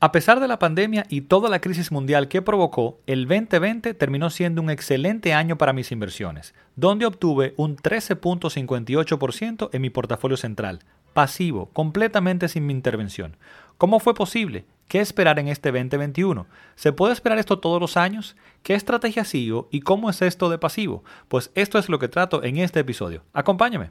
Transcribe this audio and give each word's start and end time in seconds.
A 0.00 0.12
pesar 0.12 0.38
de 0.38 0.46
la 0.46 0.60
pandemia 0.60 1.06
y 1.08 1.22
toda 1.22 1.48
la 1.50 1.60
crisis 1.60 1.90
mundial 1.90 2.28
que 2.28 2.40
provocó, 2.40 3.00
el 3.08 3.26
2020 3.26 3.94
terminó 3.94 4.30
siendo 4.30 4.62
un 4.62 4.70
excelente 4.70 5.34
año 5.34 5.58
para 5.58 5.72
mis 5.72 5.90
inversiones, 5.90 6.54
donde 6.76 7.04
obtuve 7.04 7.52
un 7.56 7.76
13.58% 7.76 9.70
en 9.72 9.82
mi 9.82 9.90
portafolio 9.90 10.36
central, 10.36 10.84
pasivo, 11.14 11.70
completamente 11.72 12.46
sin 12.46 12.64
mi 12.64 12.74
intervención. 12.74 13.36
¿Cómo 13.76 13.98
fue 13.98 14.14
posible? 14.14 14.66
¿Qué 14.86 15.00
esperar 15.00 15.40
en 15.40 15.48
este 15.48 15.72
2021? 15.72 16.46
¿Se 16.76 16.92
puede 16.92 17.12
esperar 17.12 17.38
esto 17.38 17.58
todos 17.58 17.80
los 17.80 17.96
años? 17.96 18.36
¿Qué 18.62 18.74
estrategia 18.74 19.24
sigo 19.24 19.68
y 19.72 19.80
cómo 19.80 20.10
es 20.10 20.22
esto 20.22 20.48
de 20.48 20.58
pasivo? 20.58 21.02
Pues 21.26 21.50
esto 21.56 21.76
es 21.76 21.88
lo 21.88 21.98
que 21.98 22.06
trato 22.06 22.44
en 22.44 22.58
este 22.58 22.78
episodio. 22.78 23.24
Acompáñame. 23.32 23.90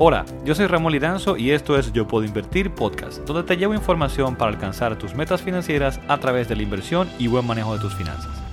Hola, 0.00 0.24
yo 0.44 0.54
soy 0.54 0.68
Ramón 0.68 0.92
Liranzo 0.92 1.36
y 1.36 1.50
esto 1.50 1.76
es 1.76 1.92
Yo 1.92 2.06
Puedo 2.06 2.24
Invertir 2.24 2.70
Podcast, 2.72 3.24
donde 3.24 3.42
te 3.42 3.56
llevo 3.56 3.74
información 3.74 4.36
para 4.36 4.52
alcanzar 4.52 4.96
tus 4.96 5.16
metas 5.16 5.42
financieras 5.42 5.98
a 6.06 6.18
través 6.18 6.48
de 6.48 6.54
la 6.54 6.62
inversión 6.62 7.10
y 7.18 7.26
buen 7.26 7.44
manejo 7.44 7.74
de 7.74 7.80
tus 7.80 7.96
finanzas. 7.96 8.47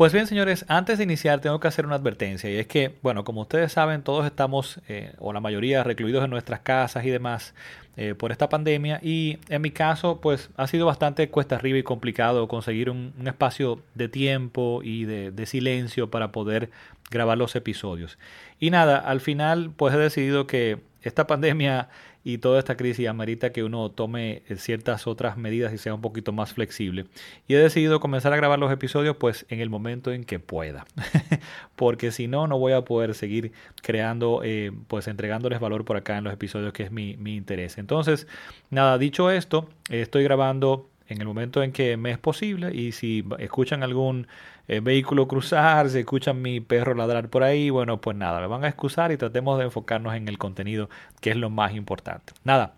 Pues 0.00 0.14
bien, 0.14 0.26
señores, 0.26 0.64
antes 0.66 0.96
de 0.96 1.04
iniciar 1.04 1.42
tengo 1.42 1.60
que 1.60 1.68
hacer 1.68 1.84
una 1.84 1.96
advertencia 1.96 2.48
y 2.48 2.56
es 2.56 2.66
que, 2.66 2.96
bueno, 3.02 3.22
como 3.22 3.42
ustedes 3.42 3.70
saben, 3.72 4.00
todos 4.00 4.24
estamos, 4.24 4.80
eh, 4.88 5.12
o 5.18 5.34
la 5.34 5.40
mayoría, 5.40 5.84
recluidos 5.84 6.24
en 6.24 6.30
nuestras 6.30 6.60
casas 6.60 7.04
y 7.04 7.10
demás 7.10 7.52
eh, 7.98 8.14
por 8.14 8.32
esta 8.32 8.48
pandemia 8.48 8.98
y 9.02 9.36
en 9.50 9.60
mi 9.60 9.72
caso, 9.72 10.18
pues 10.22 10.48
ha 10.56 10.66
sido 10.68 10.86
bastante 10.86 11.28
cuesta 11.28 11.56
arriba 11.56 11.76
y 11.76 11.82
complicado 11.82 12.48
conseguir 12.48 12.88
un, 12.88 13.12
espacio 13.26 13.82
de 13.94 14.08
tiempo 14.08 14.80
y 14.82 15.04
de 15.04 15.44
silencio 15.44 16.10
para 16.10 16.32
poder 16.32 16.70
grabar 17.10 17.36
los 17.36 17.54
episodios. 17.54 18.16
Y 18.58 18.70
nada, 18.70 18.96
al 18.96 19.20
final 19.20 19.70
pues 19.76 19.94
he 19.94 19.98
decidido 19.98 20.46
que 20.46 20.78
esta 21.02 21.26
pandemia 21.26 21.88
y 22.22 22.38
toda 22.38 22.58
esta 22.58 22.76
crisis 22.76 23.08
amerita 23.08 23.50
que 23.50 23.64
uno 23.64 23.90
tome 23.90 24.42
ciertas 24.56 25.06
otras 25.06 25.36
medidas 25.36 25.72
y 25.72 25.78
sea 25.78 25.94
un 25.94 26.00
poquito 26.00 26.32
más 26.32 26.52
flexible. 26.52 27.06
Y 27.48 27.54
he 27.54 27.58
decidido 27.58 28.00
comenzar 28.00 28.32
a 28.32 28.36
grabar 28.36 28.58
los 28.58 28.70
episodios 28.70 29.16
pues 29.16 29.46
en 29.48 29.60
el 29.60 29.70
momento 29.70 30.12
en 30.12 30.24
que 30.24 30.38
pueda. 30.38 30.86
Porque 31.76 32.12
si 32.12 32.28
no, 32.28 32.46
no 32.46 32.58
voy 32.58 32.72
a 32.72 32.82
poder 32.82 33.14
seguir 33.14 33.52
creando, 33.82 34.42
eh, 34.44 34.72
pues 34.88 35.08
entregándoles 35.08 35.60
valor 35.60 35.84
por 35.84 35.96
acá 35.96 36.18
en 36.18 36.24
los 36.24 36.32
episodios 36.32 36.72
que 36.72 36.82
es 36.82 36.90
mi, 36.90 37.16
mi 37.16 37.36
interés. 37.36 37.78
Entonces, 37.78 38.26
nada, 38.68 38.98
dicho 38.98 39.30
esto, 39.30 39.68
estoy 39.88 40.22
grabando 40.24 40.90
en 41.10 41.20
el 41.20 41.26
momento 41.26 41.62
en 41.62 41.72
que 41.72 41.96
me 41.96 42.10
es 42.10 42.18
posible 42.18 42.74
y 42.74 42.92
si 42.92 43.24
escuchan 43.38 43.82
algún 43.82 44.26
eh, 44.68 44.80
vehículo 44.80 45.28
cruzar, 45.28 45.90
si 45.90 45.98
escuchan 45.98 46.40
mi 46.40 46.60
perro 46.60 46.94
ladrar 46.94 47.28
por 47.28 47.42
ahí, 47.42 47.70
bueno, 47.70 48.00
pues 48.00 48.16
nada, 48.16 48.40
me 48.40 48.46
van 48.46 48.64
a 48.64 48.68
excusar 48.68 49.12
y 49.12 49.16
tratemos 49.16 49.58
de 49.58 49.64
enfocarnos 49.64 50.14
en 50.14 50.28
el 50.28 50.38
contenido 50.38 50.88
que 51.20 51.30
es 51.30 51.36
lo 51.36 51.50
más 51.50 51.74
importante. 51.74 52.32
Nada, 52.44 52.74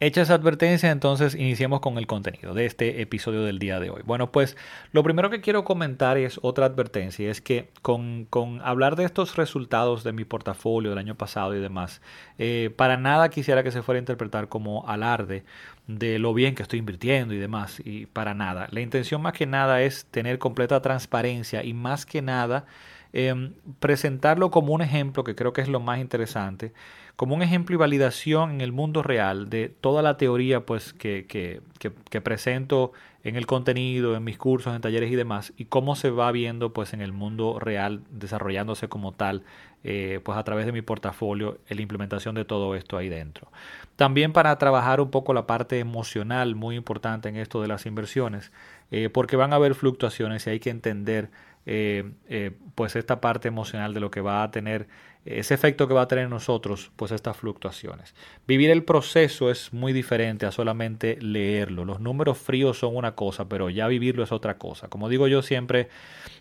Hecha 0.00 0.22
esa 0.22 0.34
advertencia, 0.34 0.90
entonces 0.90 1.36
iniciemos 1.36 1.78
con 1.78 1.98
el 1.98 2.08
contenido 2.08 2.52
de 2.52 2.66
este 2.66 3.00
episodio 3.00 3.44
del 3.44 3.60
día 3.60 3.78
de 3.78 3.90
hoy. 3.90 4.02
Bueno, 4.04 4.32
pues 4.32 4.56
lo 4.90 5.04
primero 5.04 5.30
que 5.30 5.40
quiero 5.40 5.62
comentar 5.62 6.18
es 6.18 6.40
otra 6.42 6.66
advertencia, 6.66 7.30
es 7.30 7.40
que 7.40 7.70
con, 7.80 8.26
hablar 8.64 8.96
de 8.96 9.04
estos 9.04 9.36
resultados 9.36 10.02
de 10.02 10.12
mi 10.12 10.24
portafolio 10.24 10.90
del 10.90 10.98
año 10.98 11.14
pasado 11.14 11.54
y 11.54 11.60
demás, 11.60 12.02
eh, 12.38 12.72
para 12.76 12.96
nada 12.96 13.28
quisiera 13.28 13.62
que 13.62 13.70
se 13.70 13.82
fuera 13.82 13.98
a 13.98 14.00
interpretar 14.00 14.48
como 14.48 14.84
alarde 14.88 15.44
de 15.86 16.18
lo 16.18 16.34
bien 16.34 16.56
que 16.56 16.64
estoy 16.64 16.80
invirtiendo 16.80 17.32
y 17.32 17.38
demás, 17.38 17.80
y 17.84 18.06
para 18.06 18.34
nada. 18.34 18.66
La 18.72 18.80
intención 18.80 19.22
más 19.22 19.32
que 19.32 19.46
nada 19.46 19.80
es 19.82 20.06
tener 20.06 20.40
completa 20.40 20.82
transparencia 20.82 21.62
y 21.62 21.72
más 21.72 22.04
que 22.04 22.20
nada 22.20 22.66
em, 23.12 23.54
presentarlo 23.78 24.50
como 24.50 24.74
un 24.74 24.82
ejemplo, 24.82 25.22
que 25.22 25.36
creo 25.36 25.52
que 25.52 25.60
es 25.60 25.68
lo 25.68 25.78
más 25.78 26.00
interesante 26.00 26.72
como 27.16 27.34
un 27.34 27.42
ejemplo 27.42 27.74
y 27.74 27.78
validación 27.78 28.50
en 28.50 28.60
el 28.60 28.72
mundo 28.72 29.02
real 29.02 29.48
de 29.48 29.68
toda 29.68 30.02
la 30.02 30.16
teoría 30.16 30.66
pues, 30.66 30.92
que, 30.92 31.26
que, 31.26 31.60
que, 31.78 32.20
presento 32.20 32.92
en 33.22 33.36
el 33.36 33.46
contenido, 33.46 34.16
en 34.16 34.24
mis 34.24 34.36
cursos, 34.36 34.74
en 34.74 34.82
talleres 34.82 35.12
y 35.12 35.14
demás, 35.14 35.52
y 35.56 35.66
cómo 35.66 35.94
se 35.96 36.10
va 36.10 36.30
viendo 36.32 36.72
pues, 36.72 36.92
en 36.92 37.00
el 37.00 37.12
mundo 37.12 37.58
real 37.60 38.02
desarrollándose 38.10 38.88
como 38.88 39.12
tal, 39.12 39.44
eh, 39.84 40.20
pues 40.24 40.36
a 40.36 40.42
través 40.42 40.66
de 40.66 40.72
mi 40.72 40.82
portafolio, 40.82 41.58
la 41.68 41.80
implementación 41.80 42.34
de 42.34 42.44
todo 42.44 42.74
esto 42.74 42.96
ahí 42.96 43.08
dentro. 43.08 43.48
También 43.96 44.32
para 44.32 44.58
trabajar 44.58 45.00
un 45.00 45.10
poco 45.10 45.34
la 45.34 45.46
parte 45.46 45.78
emocional 45.78 46.56
muy 46.56 46.74
importante 46.74 47.28
en 47.28 47.36
esto 47.36 47.62
de 47.62 47.68
las 47.68 47.86
inversiones, 47.86 48.50
eh, 48.90 49.08
porque 49.08 49.36
van 49.36 49.52
a 49.52 49.56
haber 49.56 49.74
fluctuaciones 49.76 50.46
y 50.46 50.50
hay 50.50 50.60
que 50.60 50.70
entender 50.70 51.30
eh, 51.66 52.50
pues 52.74 52.96
esta 52.96 53.20
parte 53.20 53.48
emocional 53.48 53.94
de 53.94 54.00
lo 54.00 54.10
que 54.10 54.20
va 54.20 54.42
a 54.42 54.50
tener 54.50 54.86
ese 55.24 55.54
efecto 55.54 55.88
que 55.88 55.94
va 55.94 56.02
a 56.02 56.08
tener 56.08 56.24
en 56.24 56.30
nosotros, 56.30 56.90
pues 56.96 57.10
estas 57.10 57.36
fluctuaciones. 57.36 58.14
Vivir 58.46 58.70
el 58.70 58.84
proceso 58.84 59.50
es 59.50 59.72
muy 59.72 59.92
diferente 59.92 60.44
a 60.44 60.52
solamente 60.52 61.16
leerlo. 61.20 61.84
Los 61.84 62.00
números 62.00 62.36
fríos 62.36 62.78
son 62.78 62.94
una 62.94 63.14
cosa, 63.14 63.48
pero 63.48 63.70
ya 63.70 63.88
vivirlo 63.88 64.22
es 64.22 64.32
otra 64.32 64.58
cosa. 64.58 64.88
Como 64.88 65.08
digo 65.08 65.26
yo 65.26 65.42
siempre, 65.42 65.88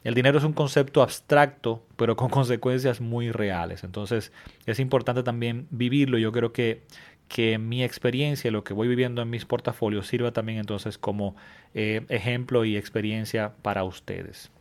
el 0.04 0.14
dinero 0.14 0.38
es 0.38 0.44
un 0.44 0.54
concepto 0.54 1.02
abstracto, 1.02 1.84
pero 1.96 2.16
con 2.18 2.30
consecuencias 2.30 3.00
muy 3.00 3.32
reales. 3.32 3.84
Entonces 3.84 4.34
es 4.66 4.80
importante 4.80 5.24
también 5.24 5.68
vivirlo. 5.72 6.18
Yo 6.18 6.32
creo 6.32 6.52
que 6.52 6.84
que 7.30 7.58
mi 7.58 7.84
experiencia, 7.84 8.52
lo 8.52 8.64
que 8.64 8.76
voy 8.76 8.88
viviendo 8.88 9.22
en 9.22 9.30
mis 9.30 9.46
portafolios, 9.46 10.06
sirva 10.06 10.34
también 10.34 10.60
entonces 10.60 11.00
como 11.00 11.36
eh, 11.74 12.06
ejemplo 12.10 12.64
y 12.64 12.78
experiencia 12.78 13.54
para 13.64 13.84
ustedes. 13.84 14.52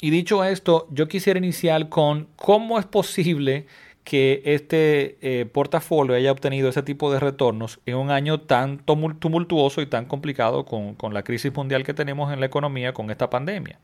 Y 0.00 0.10
dicho 0.10 0.44
esto, 0.44 0.86
yo 0.90 1.08
quisiera 1.08 1.38
iniciar 1.38 1.88
con 1.88 2.28
cómo 2.36 2.78
es 2.78 2.84
posible 2.84 3.66
que 4.06 4.40
este 4.44 5.18
eh, 5.20 5.46
portafolio 5.46 6.14
haya 6.14 6.30
obtenido 6.30 6.68
ese 6.68 6.84
tipo 6.84 7.12
de 7.12 7.18
retornos 7.18 7.80
en 7.86 7.96
un 7.96 8.12
año 8.12 8.40
tan 8.40 8.78
tumultuoso 8.78 9.82
y 9.82 9.86
tan 9.86 10.04
complicado 10.04 10.64
con, 10.64 10.94
con 10.94 11.12
la 11.12 11.24
crisis 11.24 11.52
mundial 11.52 11.82
que 11.82 11.92
tenemos 11.92 12.32
en 12.32 12.38
la 12.38 12.46
economía 12.46 12.92
con 12.92 13.10
esta 13.10 13.28
pandemia. 13.30 13.80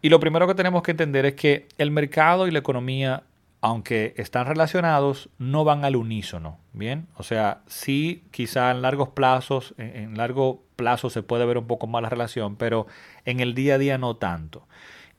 Y 0.00 0.10
lo 0.10 0.20
primero 0.20 0.46
que 0.46 0.54
tenemos 0.54 0.82
que 0.82 0.92
entender 0.92 1.26
es 1.26 1.34
que 1.34 1.66
el 1.76 1.90
mercado 1.90 2.46
y 2.46 2.52
la 2.52 2.60
economía, 2.60 3.24
aunque 3.60 4.14
están 4.16 4.46
relacionados, 4.46 5.28
no 5.38 5.64
van 5.64 5.84
al 5.84 5.96
unísono. 5.96 6.58
Bien, 6.72 7.08
o 7.16 7.24
sea, 7.24 7.62
sí, 7.66 8.22
quizá 8.30 8.70
en 8.70 8.80
largos 8.80 9.08
plazos, 9.08 9.74
en, 9.76 9.96
en 9.96 10.16
largo 10.16 10.62
plazo 10.76 11.10
se 11.10 11.24
puede 11.24 11.46
ver 11.46 11.58
un 11.58 11.66
poco 11.66 11.88
más 11.88 12.02
la 12.02 12.10
relación, 12.10 12.54
pero 12.54 12.86
en 13.24 13.40
el 13.40 13.54
día 13.54 13.74
a 13.74 13.78
día 13.78 13.98
no 13.98 14.14
tanto. 14.14 14.68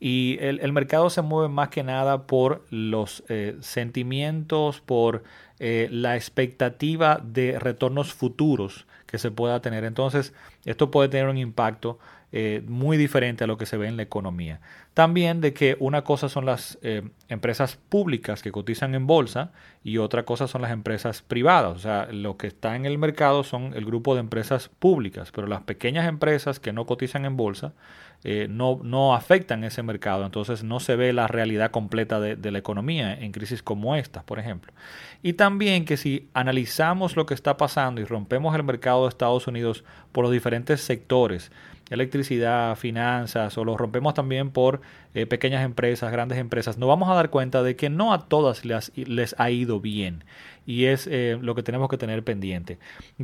Y 0.05 0.37
el, 0.41 0.73
mercado 0.73 1.09
se 1.09 1.21
mueve 1.21 1.47
más 1.47 1.69
que 1.69 1.81
nada 1.81 2.27
por 2.27 2.65
los 2.69 3.23
eh, 3.29 3.55
sentimientos, 3.61 4.81
por 4.81 5.23
eh, 5.59 5.87
la 5.91 6.17
expectativa 6.17 7.21
de 7.23 7.57
retornos 7.57 8.13
futuros 8.13 8.85
que 9.05 9.17
se 9.17 9.31
pueda 9.31 9.61
tener. 9.61 9.85
Entonces, 9.85 10.33
esto 10.65 10.91
puede 10.91 11.07
tener 11.07 11.29
un 11.29 11.37
impacto 11.37 11.99
eh, 12.33 12.63
muy 12.67 12.97
diferente 12.97 13.45
a 13.45 13.47
lo 13.47 13.57
que 13.57 13.65
se 13.65 13.77
ve 13.77 13.87
en 13.87 13.95
la 13.95 14.03
economía. 14.03 14.59
También 14.93 15.39
de 15.39 15.53
que 15.53 15.77
una 15.79 16.03
cosa 16.03 16.27
son 16.27 16.45
las 16.45 16.77
empresas 17.29 17.77
públicas 17.87 18.43
que 18.43 18.51
cotizan 18.51 18.95
en 18.95 19.07
bolsa 19.07 19.53
y 19.85 19.99
otra 19.99 20.23
cosa 20.23 20.49
son 20.49 20.63
las 20.63 20.71
empresas 20.71 21.21
privadas. 21.21 21.77
O 21.77 21.79
sea, 21.79 22.09
lo 22.11 22.35
que 22.35 22.47
está 22.47 22.75
en 22.75 22.85
el 22.85 22.97
mercado 22.97 23.45
son 23.45 23.73
el 23.73 23.85
grupo 23.85 24.15
de 24.15 24.19
empresas 24.19 24.67
públicas, 24.67 25.31
pero 25.33 25.47
las 25.47 25.61
pequeñas 25.61 26.09
empresas 26.09 26.59
que 26.59 26.73
no 26.73 26.85
cotizan 26.85 27.23
en 27.23 27.37
bolsa 27.37 27.71
eh, 28.23 28.47
no, 28.49 28.79
no 28.83 29.13
afectan 29.13 29.63
ese 29.63 29.83
mercado. 29.83 30.25
Entonces 30.25 30.63
no 30.63 30.79
se 30.79 30.95
ve 30.95 31.13
la 31.13 31.27
realidad 31.27 31.71
completa 31.71 32.19
de, 32.19 32.35
de 32.35 32.51
la 32.51 32.59
economía 32.59 33.13
en 33.13 33.31
crisis 33.31 33.61
como 33.61 33.95
esta, 33.95 34.23
por 34.23 34.39
ejemplo. 34.39 34.71
Y 35.21 35.33
también 35.33 35.85
que 35.85 35.97
si 35.97 36.29
analizamos 36.33 37.15
lo 37.15 37.25
que 37.25 37.33
está 37.33 37.57
pasando 37.57 38.01
y 38.01 38.05
rompemos 38.05 38.55
el 38.55 38.63
mercado 38.63 39.03
de 39.03 39.09
Estados 39.09 39.47
Unidos 39.47 39.83
por 40.11 40.23
los 40.23 40.31
diferentes 40.31 40.81
sectores, 40.81 41.51
electricidad, 41.93 42.75
finanzas, 42.75 43.57
o 43.57 43.65
lo 43.65 43.77
rompemos 43.77 44.13
también 44.13 44.51
por 44.51 44.81
eh, 45.13 45.25
pequeñas 45.25 45.63
empresas, 45.63 46.11
grandes 46.11 46.37
empresas, 46.39 46.77
nos 46.77 46.89
vamos 46.89 47.09
a 47.09 47.13
dar 47.13 47.29
cuenta 47.29 47.61
de 47.63 47.75
que 47.75 47.89
no 47.89 48.13
a 48.13 48.27
todas 48.27 48.65
les, 48.65 48.91
les 48.95 49.35
ha 49.37 49.51
ido 49.51 49.79
bien. 49.79 50.23
Y 50.65 50.85
es 50.85 51.07
eh, 51.07 51.37
lo 51.41 51.55
que 51.55 51.63
tenemos 51.63 51.89
que 51.89 51.97
tener 51.97 52.23
pendiente. 52.23 52.79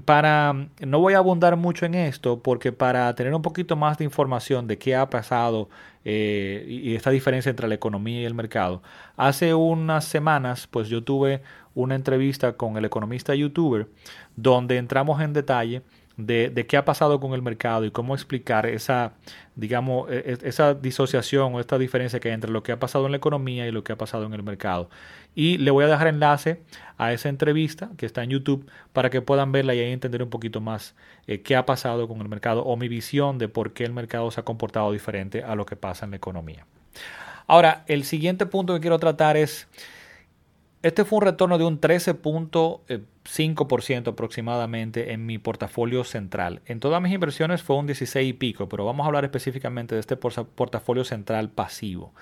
Para, 0.06 0.68
no 0.86 1.00
voy 1.00 1.14
a 1.14 1.20
abundar 1.20 1.56
mucho 1.56 1.86
en 1.86 1.96
esto, 1.96 2.42
porque 2.44 2.72
para 2.72 3.14
tener 3.16 3.34
un 3.34 3.42
poquito 3.42 3.76
más 3.76 3.98
de 3.98 4.04
información 4.04 4.68
de 4.68 4.78
qué 4.78 4.96
ha 4.96 5.10
pasado 5.10 5.70
eh, 6.06 6.66
y 6.68 6.96
esta 6.96 7.12
diferencia 7.12 7.50
entre 7.50 7.68
la 7.68 7.76
economía 7.76 8.22
y 8.22 8.26
el 8.26 8.34
mercado, 8.34 8.84
hace 9.16 9.54
unas 9.54 10.06
semanas, 10.06 10.68
pues 10.68 10.90
yo 10.90 11.04
tuve 11.04 11.42
una 11.76 11.96
entrevista 11.96 12.54
con 12.54 12.78
el 12.78 12.86
economista 12.86 13.34
youtuber, 13.36 13.88
donde 14.36 14.78
entramos 14.78 15.22
en 15.22 15.34
detalle 15.34 15.82
de, 16.26 16.66
qué 16.68 16.78
ha 16.78 16.86
pasado 16.86 17.20
con 17.20 17.34
el 17.34 17.42
mercado 17.42 17.86
y 17.86 17.92
cómo 17.92 18.14
explicar 18.14 18.66
esa, 18.66 19.14
digamos, 19.56 20.10
e, 20.12 20.38
e, 20.42 20.48
esa 20.48 20.74
disociación 20.74 21.56
o 21.56 21.60
esta 21.60 21.78
diferencia 21.78 22.20
que 22.20 22.28
hay 22.28 22.34
entre 22.34 22.52
lo 22.52 22.62
que 22.62 22.72
ha 22.72 22.80
pasado 22.80 23.06
en 23.06 23.12
la 23.12 23.18
economía 23.18 23.68
y 23.68 23.72
lo 23.72 23.84
que 23.84 23.94
ha 23.94 23.98
pasado 23.98 24.26
en 24.26 24.34
el 24.34 24.44
mercado. 24.44 24.90
Y 25.34 25.58
le 25.58 25.72
voy 25.72 25.86
a 25.86 25.88
dejar 25.88 26.08
enlace 26.08 26.62
a 26.98 27.14
esa 27.14 27.30
entrevista 27.30 27.90
que 27.98 28.06
está 28.06 28.24
en 28.24 28.32
YouTube 28.32 28.70
para 28.92 29.10
que 29.10 29.22
puedan 29.22 29.52
verla 29.52 29.74
y 29.74 29.80
entender 29.80 30.22
un 30.22 30.30
poquito 30.30 30.60
más 30.60 30.96
eh, 31.28 31.42
qué 31.42 31.56
ha 31.56 31.66
pasado 31.66 32.08
con 32.08 32.20
el 32.20 32.28
mercado 32.28 32.64
o 32.66 32.76
mi 32.76 32.90
visión 32.90 33.38
de 33.38 33.48
por 33.48 33.72
qué 33.72 33.86
el 33.86 33.94
mercado 33.94 34.30
se 34.32 34.42
ha 34.42 34.44
comportado 34.44 34.92
diferente 34.92 35.44
a 35.44 35.56
lo 35.56 35.66
que 35.66 35.78
pasa 35.78 36.06
en 36.06 36.12
la 36.12 36.18
economía. 36.18 36.66
Ahora, 37.48 37.84
el 37.88 38.04
siguiente 38.04 38.46
punto 38.46 38.74
que 38.74 38.82
quiero 38.82 39.00
tratar 39.00 39.38
es 39.38 39.68
este 40.82 41.04
fue 41.04 41.18
un 41.18 41.26
retorno 41.26 41.58
de 41.58 41.66
un 41.66 41.82
13.5% 41.82 44.08
aproximadamente 44.08 45.12
en 45.12 45.26
mi 45.26 45.38
portafolio 45.38 46.06
central. 46.06 46.62
En 46.66 46.80
todas 46.80 47.02
mis 47.02 47.14
inversiones 47.14 47.62
fue 47.64 47.76
un 47.76 47.86
16 47.86 48.30
y 48.30 48.34
pico, 48.34 48.70
pero 48.70 48.86
vamos 48.86 49.04
a 49.04 49.08
hablar 49.08 49.26
específicamente 49.26 49.96
de 49.96 50.02
este 50.02 50.16
portafolio 50.16 51.04
central 51.04 51.50
pasivo. 51.50 52.14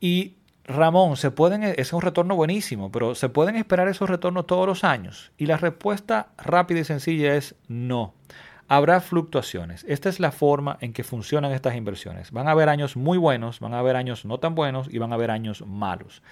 Y 0.00 0.34
Ramón, 0.64 1.16
se 1.16 1.32
pueden, 1.32 1.64
es 1.64 1.92
un 1.92 2.00
retorno 2.00 2.36
buenísimo, 2.36 2.92
pero 2.92 3.16
¿se 3.16 3.28
pueden 3.28 3.56
esperar 3.56 3.88
esos 3.88 4.08
retornos 4.08 4.46
todos 4.46 4.68
los 4.68 4.84
años? 4.84 5.32
Y 5.36 5.46
la 5.46 5.56
respuesta 5.56 6.28
rápida 6.38 6.78
y 6.80 6.84
sencilla 6.84 7.34
es 7.34 7.56
no. 7.66 8.14
Habrá 8.68 9.00
fluctuaciones. 9.00 9.84
Esta 9.88 10.08
es 10.08 10.20
la 10.20 10.30
forma 10.30 10.78
en 10.80 10.92
que 10.92 11.02
funcionan 11.02 11.50
estas 11.50 11.74
inversiones. 11.74 12.30
Van 12.30 12.46
a 12.46 12.52
haber 12.52 12.68
años 12.68 12.96
muy 12.96 13.18
buenos, 13.18 13.58
van 13.58 13.74
a 13.74 13.80
haber 13.80 13.96
años 13.96 14.24
no 14.24 14.38
tan 14.38 14.54
buenos 14.54 14.86
y 14.88 14.98
van 14.98 15.10
a 15.10 15.16
haber 15.16 15.32
años 15.32 15.66
malos. 15.66 16.22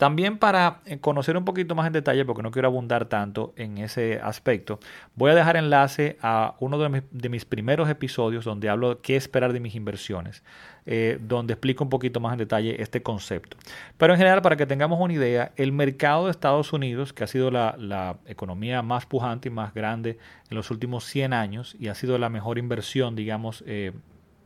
También 0.00 0.38
para 0.38 0.80
eh, 0.86 0.98
conocer 0.98 1.36
un 1.36 1.44
poquito 1.44 1.74
más 1.74 1.86
en 1.86 1.92
detalle, 1.92 2.24
porque 2.24 2.42
no 2.42 2.50
quiero 2.50 2.68
abundar 2.68 3.04
tanto 3.04 3.52
en 3.56 3.76
ese 3.76 4.18
aspecto, 4.18 4.80
voy 5.14 5.30
a 5.30 5.34
dejar 5.34 5.58
enlace 5.58 6.16
a 6.22 6.54
uno 6.58 6.78
de 6.78 7.28
mis, 7.28 7.44
primeros 7.44 7.86
episodios 7.90 8.46
donde 8.46 8.70
hablo 8.70 8.94
de 8.94 9.00
qué 9.02 9.16
esperar 9.16 9.52
de 9.52 9.60
mis 9.60 9.74
inversiones, 9.74 10.42
eh, 10.86 11.18
donde 11.20 11.52
explico 11.52 11.84
un 11.84 11.90
poquito 11.90 12.18
más 12.18 12.32
en 12.32 12.38
detalle 12.38 12.80
este 12.80 13.02
concepto. 13.02 13.58
Pero 13.98 14.14
en 14.14 14.18
general, 14.18 14.40
para 14.40 14.56
que 14.56 14.64
tengamos 14.64 14.98
una 14.98 15.12
idea, 15.12 15.52
el 15.56 15.70
mercado 15.70 16.24
de 16.24 16.30
Estados 16.30 16.72
Unidos, 16.72 17.12
que 17.12 17.24
ha 17.24 17.26
sido 17.26 17.50
la, 17.50 18.16
economía 18.24 18.80
más 18.80 19.04
pujante 19.04 19.50
y 19.50 19.52
más 19.52 19.74
grande 19.74 20.16
en 20.48 20.56
los 20.56 20.70
últimos 20.70 21.04
100 21.04 21.34
años 21.34 21.76
y 21.78 21.88
ha 21.88 21.94
sido 21.94 22.16
la 22.16 22.30
mejor 22.30 22.56
inversión, 22.56 23.16
digamos, 23.16 23.62
eh, 23.66 23.92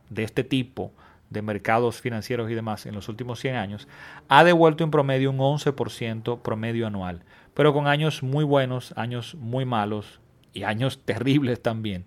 de 0.09 0.23
este 0.23 0.43
tipo, 0.43 0.91
de 1.29 1.41
mercados 1.41 2.01
financieros 2.01 2.49
y 2.49 2.55
demás 2.55 2.85
en 2.85 2.95
los 2.95 3.09
últimos 3.09 3.39
100 3.39 3.55
años, 3.55 3.87
ha 4.27 4.43
devuelto 4.43 4.83
en 4.83 4.91
promedio 4.91 5.31
un 5.31 5.37
11% 5.37 6.41
promedio 6.41 6.87
anual, 6.87 7.23
pero 7.53 7.73
con 7.73 7.87
años 7.87 8.23
muy 8.23 8.43
buenos, 8.43 8.93
años 8.97 9.35
muy 9.35 9.65
malos 9.65 10.19
y 10.53 10.63
años 10.63 11.01
terribles 11.05 11.61
también. 11.61 12.05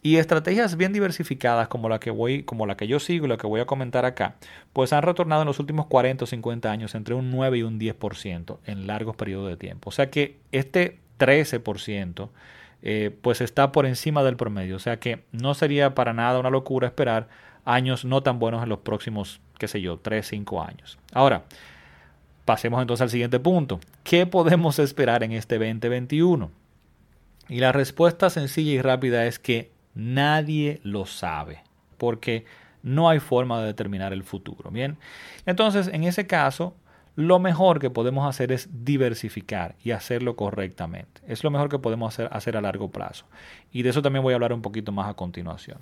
Y 0.00 0.16
estrategias 0.16 0.76
bien 0.76 0.92
diversificadas 0.92 1.66
como 1.66 1.88
la 1.88 1.98
que 1.98 2.12
voy, 2.12 2.44
como 2.44 2.66
la 2.66 2.76
que 2.76 2.86
yo 2.86 3.00
sigo 3.00 3.26
y 3.26 3.28
la 3.28 3.36
que 3.36 3.48
voy 3.48 3.60
a 3.60 3.66
comentar 3.66 4.04
acá, 4.04 4.36
pues 4.72 4.92
han 4.92 5.02
retornado 5.02 5.42
en 5.42 5.48
los 5.48 5.58
últimos 5.58 5.86
40 5.86 6.22
o 6.22 6.26
50 6.26 6.70
años 6.70 6.94
entre 6.94 7.14
un 7.14 7.32
9 7.32 7.58
y 7.58 7.62
un 7.64 7.80
10% 7.80 8.58
en 8.64 8.86
largos 8.86 9.16
periodos 9.16 9.48
de 9.48 9.56
tiempo. 9.56 9.88
O 9.88 9.92
sea 9.92 10.08
que 10.08 10.38
este 10.52 11.00
13% 11.18 12.28
eh, 12.82 13.10
pues 13.22 13.40
está 13.40 13.72
por 13.72 13.86
encima 13.86 14.22
del 14.22 14.36
promedio. 14.36 14.76
O 14.76 14.78
sea 14.78 15.00
que 15.00 15.24
no 15.32 15.54
sería 15.54 15.94
para 15.94 16.12
nada 16.12 16.38
una 16.38 16.50
locura 16.50 16.86
esperar 16.86 17.28
años 17.68 18.04
no 18.06 18.22
tan 18.22 18.38
buenos 18.38 18.62
en 18.62 18.70
los 18.70 18.78
próximos, 18.78 19.40
qué 19.58 19.68
sé 19.68 19.80
yo, 19.82 19.98
3, 19.98 20.26
5 20.26 20.62
años. 20.62 20.98
Ahora, 21.12 21.44
pasemos 22.46 22.80
entonces 22.80 23.02
al 23.02 23.10
siguiente 23.10 23.38
punto. 23.38 23.78
¿Qué 24.02 24.26
podemos 24.26 24.78
esperar 24.78 25.22
en 25.22 25.32
este 25.32 25.58
2021? 25.58 26.50
Y 27.50 27.60
la 27.60 27.72
respuesta 27.72 28.30
sencilla 28.30 28.72
y 28.72 28.80
rápida 28.80 29.26
es 29.26 29.38
que 29.38 29.70
nadie 29.94 30.80
lo 30.82 31.04
sabe, 31.04 31.62
porque 31.98 32.46
no 32.82 33.10
hay 33.10 33.20
forma 33.20 33.60
de 33.60 33.66
determinar 33.66 34.14
el 34.14 34.24
futuro. 34.24 34.70
Bien, 34.70 34.96
entonces 35.44 35.88
en 35.88 36.04
ese 36.04 36.26
caso, 36.26 36.74
lo 37.18 37.40
mejor 37.40 37.80
que 37.80 37.90
podemos 37.90 38.28
hacer 38.28 38.52
es 38.52 38.68
diversificar 38.84 39.74
y 39.82 39.90
hacerlo 39.90 40.36
correctamente. 40.36 41.20
Es 41.26 41.42
lo 41.42 41.50
mejor 41.50 41.68
que 41.68 41.80
podemos 41.80 42.14
hacer, 42.14 42.28
hacer, 42.30 42.56
a 42.56 42.60
largo 42.60 42.92
plazo. 42.92 43.24
Y 43.72 43.82
de 43.82 43.90
eso 43.90 44.02
también 44.02 44.22
voy 44.22 44.34
a 44.34 44.36
hablar 44.36 44.52
un 44.52 44.62
poquito 44.62 44.92
más 44.92 45.10
a 45.10 45.14
continuación. 45.14 45.78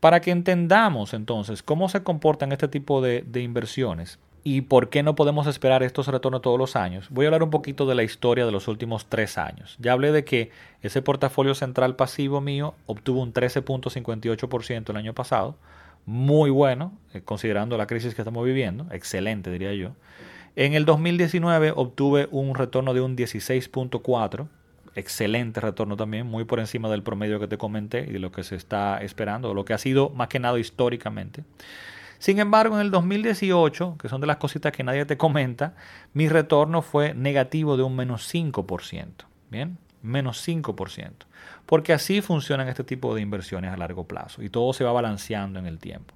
Para 0.00 0.20
que 0.20 0.32
entendamos 0.32 1.14
entonces 1.14 1.62
cómo 1.62 1.88
se 1.88 2.02
comportan 2.02 2.50
este 2.50 2.66
tipo 2.66 3.00
de, 3.00 3.24
inversiones 3.32 4.18
y 4.42 4.62
por 4.62 4.88
qué 4.88 5.04
no 5.04 5.14
podemos 5.14 5.46
esperar 5.46 5.84
estos 5.84 6.08
retornos 6.08 6.42
todos 6.42 6.58
los 6.58 6.74
años, 6.74 7.06
voy 7.10 7.26
a 7.26 7.28
hablar 7.28 7.44
un 7.44 7.50
poquito 7.50 7.86
de 7.86 7.94
la 7.94 8.02
historia 8.02 8.44
de 8.44 8.50
los 8.50 8.66
últimos 8.66 9.06
tres 9.06 9.38
años. 9.38 9.76
Ya 9.78 9.92
hablé 9.92 10.10
de 10.10 10.24
que 10.24 10.50
ese 10.82 11.00
portafolio 11.00 11.54
central 11.54 11.94
pasivo 11.94 12.40
mío 12.40 12.74
obtuvo 12.86 13.22
un 13.22 13.32
13.58% 13.32 14.90
el 14.90 14.96
año 14.96 15.14
pasado. 15.14 15.54
Muy 16.06 16.50
bueno, 16.50 16.92
eh, 17.14 17.20
considerando 17.20 17.78
la 17.78 17.86
crisis 17.86 18.16
que 18.16 18.22
estamos 18.22 18.44
viviendo. 18.44 18.88
Excelente, 18.90 19.48
diría 19.52 19.74
yo. 19.74 19.92
En 20.54 20.74
el 20.74 20.84
2019 20.84 21.72
obtuve 21.74 22.28
un 22.30 22.54
retorno 22.54 22.92
de 22.92 23.00
un 23.00 23.16
16.4, 23.16 24.48
excelente 24.94 25.60
retorno 25.60 25.96
también, 25.96 26.26
muy 26.26 26.44
por 26.44 26.60
encima 26.60 26.90
del 26.90 27.02
promedio 27.02 27.40
que 27.40 27.48
te 27.48 27.56
comenté 27.56 28.04
y 28.06 28.12
de 28.12 28.18
lo 28.18 28.32
que 28.32 28.42
se 28.42 28.56
está 28.56 28.98
esperando, 29.02 29.54
lo 29.54 29.64
que 29.64 29.72
ha 29.72 29.78
sido 29.78 30.10
más 30.10 30.28
que 30.28 30.38
nada 30.38 30.58
históricamente. 30.58 31.44
Sin 32.18 32.38
embargo, 32.38 32.76
en 32.76 32.82
el 32.82 32.90
2018, 32.90 33.96
que 33.98 34.08
son 34.08 34.20
de 34.20 34.26
las 34.26 34.36
cositas 34.36 34.72
que 34.72 34.84
nadie 34.84 35.06
te 35.06 35.16
comenta, 35.16 35.74
mi 36.12 36.28
retorno 36.28 36.82
fue 36.82 37.14
negativo 37.14 37.76
de 37.76 37.82
un 37.82 37.96
menos 37.96 38.32
5%. 38.32 39.06
Bien, 39.50 39.78
menos 40.02 40.46
5%. 40.46 41.10
Porque 41.66 41.92
así 41.94 42.20
funcionan 42.20 42.68
este 42.68 42.84
tipo 42.84 43.14
de 43.14 43.22
inversiones 43.22 43.72
a 43.72 43.76
largo 43.76 44.06
plazo 44.06 44.42
y 44.42 44.50
todo 44.50 44.72
se 44.72 44.84
va 44.84 44.92
balanceando 44.92 45.58
en 45.58 45.66
el 45.66 45.78
tiempo. 45.78 46.14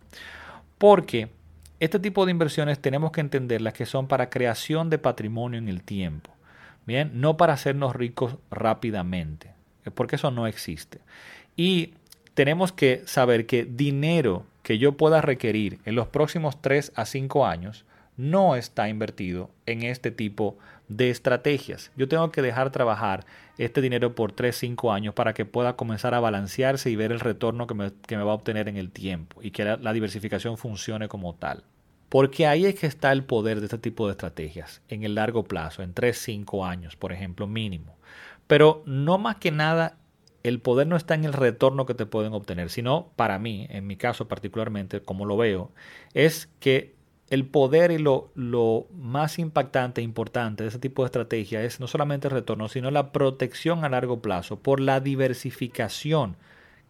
Porque 0.78 1.30
este 1.80 1.98
tipo 1.98 2.24
de 2.24 2.32
inversiones 2.32 2.78
tenemos 2.80 3.12
que 3.12 3.20
entenderlas 3.20 3.74
que 3.74 3.86
son 3.86 4.06
para 4.08 4.30
creación 4.30 4.90
de 4.90 4.98
patrimonio 4.98 5.58
en 5.58 5.68
el 5.68 5.82
tiempo. 5.82 6.30
Bien, 6.86 7.10
no 7.14 7.36
para 7.36 7.54
hacernos 7.54 7.96
ricos 7.96 8.36
rápidamente, 8.50 9.50
porque 9.94 10.16
eso 10.16 10.30
no 10.30 10.46
existe. 10.46 11.00
Y 11.56 11.94
tenemos 12.34 12.70
que 12.72 13.02
saber 13.06 13.46
que 13.46 13.64
dinero 13.64 14.44
que 14.62 14.78
yo 14.78 14.96
pueda 14.96 15.20
requerir 15.20 15.78
en 15.84 15.94
los 15.96 16.06
próximos 16.08 16.60
3 16.60 16.92
a 16.94 17.04
5 17.04 17.46
años 17.46 17.84
no 18.16 18.56
está 18.56 18.88
invertido 18.88 19.50
en 19.66 19.82
este 19.82 20.10
tipo 20.10 20.58
de 20.88 21.10
estrategias. 21.10 21.90
Yo 21.96 22.08
tengo 22.08 22.30
que 22.30 22.42
dejar 22.42 22.70
trabajar 22.70 23.26
este 23.58 23.80
dinero 23.80 24.14
por 24.14 24.32
3, 24.32 24.56
5 24.56 24.92
años 24.92 25.14
para 25.14 25.34
que 25.34 25.44
pueda 25.44 25.76
comenzar 25.76 26.14
a 26.14 26.20
balancearse 26.20 26.90
y 26.90 26.96
ver 26.96 27.12
el 27.12 27.20
retorno 27.20 27.66
que 27.66 27.74
me, 27.74 27.90
va 28.22 28.30
a 28.30 28.34
obtener 28.34 28.68
en 28.68 28.76
el 28.76 28.90
tiempo 28.90 29.42
y 29.42 29.50
que 29.50 29.64
la, 29.64 29.92
diversificación 29.92 30.58
funcione 30.58 31.08
como 31.08 31.34
tal. 31.34 31.64
Porque 32.08 32.46
ahí 32.46 32.66
es 32.66 32.76
que 32.76 32.86
está 32.86 33.10
el 33.12 33.24
poder 33.24 33.58
de 33.58 33.66
este 33.66 33.78
tipo 33.78 34.06
de 34.06 34.12
estrategias, 34.12 34.80
en 34.88 35.02
el 35.02 35.16
largo 35.16 35.44
plazo, 35.44 35.82
en 35.82 35.92
3, 35.92 36.16
5 36.16 36.64
años, 36.64 36.94
por 36.96 37.12
ejemplo, 37.12 37.46
mínimo. 37.48 37.96
Pero 38.46 38.84
no 38.86 39.18
más 39.18 39.36
que 39.36 39.50
nada, 39.50 39.96
el 40.44 40.60
poder 40.60 40.86
no 40.86 40.94
está 40.94 41.16
en 41.16 41.24
el 41.24 41.32
retorno 41.32 41.84
que 41.84 41.94
te 41.94 42.06
pueden 42.06 42.32
obtener, 42.32 42.70
sino 42.70 43.10
para 43.16 43.40
mí, 43.40 43.66
en 43.70 43.88
mi 43.88 43.96
caso 43.96 44.28
particularmente, 44.28 45.02
como 45.02 45.24
lo 45.24 45.36
veo, 45.36 45.72
es 46.14 46.48
que 46.60 46.94
el 47.28 47.44
poder 47.46 47.90
y 47.90 47.98
lo, 47.98 48.30
lo, 48.34 48.86
más 48.96 49.38
impactante 49.38 50.00
e 50.00 50.04
importante 50.04 50.62
de 50.62 50.68
ese 50.68 50.78
tipo 50.78 51.02
de 51.02 51.06
estrategia 51.06 51.62
es 51.62 51.80
no 51.80 51.86
solamente 51.88 52.28
el 52.28 52.34
retorno, 52.34 52.68
sino 52.68 52.90
la 52.90 53.12
protección 53.12 53.84
a 53.84 53.88
largo 53.88 54.20
plazo 54.20 54.58
por 54.58 54.80
la 54.80 55.00
diversificación 55.00 56.36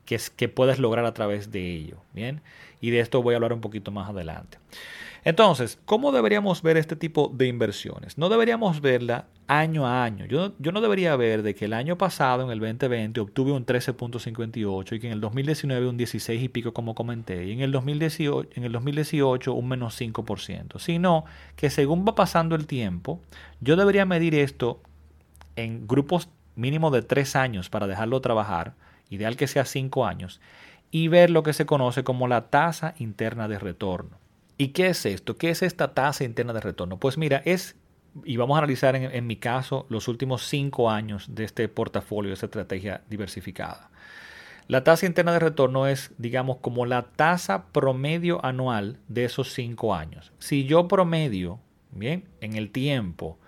que, 0.06 0.14
es, 0.14 0.30
que 0.30 0.48
puedes 0.48 0.78
lograr 0.78 1.04
a 1.04 1.12
través 1.12 1.50
de 1.52 1.74
ello. 1.74 1.98
Bien, 2.14 2.40
y 2.80 2.90
de 2.90 3.00
esto 3.00 3.22
voy 3.22 3.34
a 3.34 3.36
hablar 3.36 3.52
un 3.52 3.60
poquito 3.60 3.90
más 3.90 4.08
adelante. 4.08 4.58
Entonces, 5.26 5.76
¿cómo 5.86 6.12
deberíamos 6.12 6.62
ver 6.62 6.76
este 6.76 6.94
tipo 6.94 7.32
de 7.34 7.48
inversiones? 7.48 8.16
No 8.16 8.28
deberíamos 8.28 8.80
verla 8.80 9.26
año 9.48 9.84
a 9.84 10.04
año. 10.04 10.24
Yo, 10.24 10.52
yo 10.60 10.70
no 10.70 10.80
debería 10.80 11.16
ver 11.16 11.42
de 11.42 11.56
que 11.56 11.64
el 11.64 11.72
año 11.72 11.98
pasado, 11.98 12.44
en 12.44 12.50
el 12.52 12.60
2020, 12.60 13.18
obtuve 13.18 13.50
un 13.50 13.66
13.58 13.66 14.92
y 14.92 15.00
que 15.00 15.08
en 15.08 15.12
el 15.12 15.20
2019 15.20 15.88
un 15.88 15.96
16 15.96 16.40
y 16.40 16.48
pico, 16.48 16.72
como 16.72 16.94
comenté, 16.94 17.44
y 17.44 17.50
en 17.50 17.60
el 17.60 17.72
2018, 17.72 18.50
en 18.54 18.62
el 18.62 18.70
2018 18.70 19.52
un 19.52 19.68
menos 19.68 20.00
5%, 20.00 20.78
sino 20.78 21.24
que 21.56 21.70
según 21.70 22.06
va 22.06 22.14
pasando 22.14 22.54
el 22.54 22.68
tiempo, 22.68 23.20
yo 23.60 23.74
debería 23.74 24.06
medir 24.06 24.32
esto 24.36 24.80
en 25.56 25.88
grupos 25.88 26.28
mínimo 26.54 26.92
de 26.92 27.02
3 27.02 27.34
años 27.34 27.68
para 27.68 27.88
dejarlo 27.88 28.20
trabajar, 28.20 28.74
ideal 29.10 29.36
que 29.36 29.46
sea 29.46 29.64
5 29.64 30.06
años, 30.06 30.40
y 30.90 31.08
ver 31.08 31.30
lo 31.30 31.42
que 31.42 31.52
se 31.52 31.66
conoce 31.66 32.04
como 32.04 32.28
la 32.28 32.48
tasa 32.48 32.94
interna 32.98 33.48
de 33.48 33.58
retorno. 33.58 34.18
¿Y 34.58 34.68
qué 34.68 34.88
es 34.88 35.04
esto? 35.04 35.36
¿Qué 35.36 35.50
es 35.50 35.62
esta 35.62 35.92
tasa 35.92 36.24
interna 36.24 36.52
de 36.52 36.60
retorno? 36.60 36.98
Pues 36.98 37.18
mira, 37.18 37.42
es, 37.44 37.76
y 38.24 38.36
vamos 38.36 38.56
a 38.56 38.58
analizar 38.58 38.96
en, 38.96 39.26
mi 39.26 39.36
caso 39.36 39.86
los 39.90 40.08
últimos 40.08 40.46
cinco 40.46 40.90
años 40.90 41.26
de 41.34 41.44
este 41.44 41.68
portafolio, 41.68 42.30
de 42.30 42.34
esta 42.34 42.46
estrategia 42.46 43.02
diversificada. 43.10 43.90
La 44.68 44.82
tasa 44.82 45.06
interna 45.06 45.32
de 45.32 45.38
retorno 45.38 45.86
es, 45.86 46.12
digamos, 46.18 46.56
como 46.58 46.86
la 46.86 47.02
tasa 47.02 47.66
promedio 47.66 48.44
anual 48.44 48.98
de 49.06 49.24
esos 49.24 49.52
cinco 49.52 49.94
años. 49.94 50.32
Si 50.38 50.64
yo 50.64 50.88
promedio, 50.88 51.60
bien, 51.92 52.24
en 52.40 52.56
el 52.56 52.70
tiempo, 52.70 53.38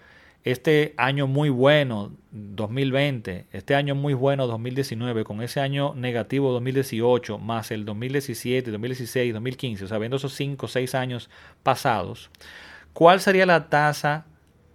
este 0.52 0.94
año 0.96 1.26
muy 1.26 1.50
bueno 1.50 2.12
2020, 2.30 3.48
este 3.52 3.74
año 3.74 3.94
muy 3.94 4.14
bueno 4.14 4.46
2019, 4.46 5.24
con 5.24 5.42
ese 5.42 5.60
año 5.60 5.92
negativo 5.94 6.52
2018, 6.52 7.36
más 7.38 7.70
el 7.70 7.84
2017, 7.84 8.70
2016, 8.70 9.34
2015, 9.34 9.84
o 9.84 9.88
sea, 9.88 9.98
viendo 9.98 10.16
esos 10.16 10.32
5 10.32 10.64
o 10.64 10.68
6 10.70 10.94
años 10.94 11.28
pasados, 11.62 12.30
¿cuál 12.94 13.20
sería 13.20 13.44
la 13.44 13.68
tasa 13.68 14.24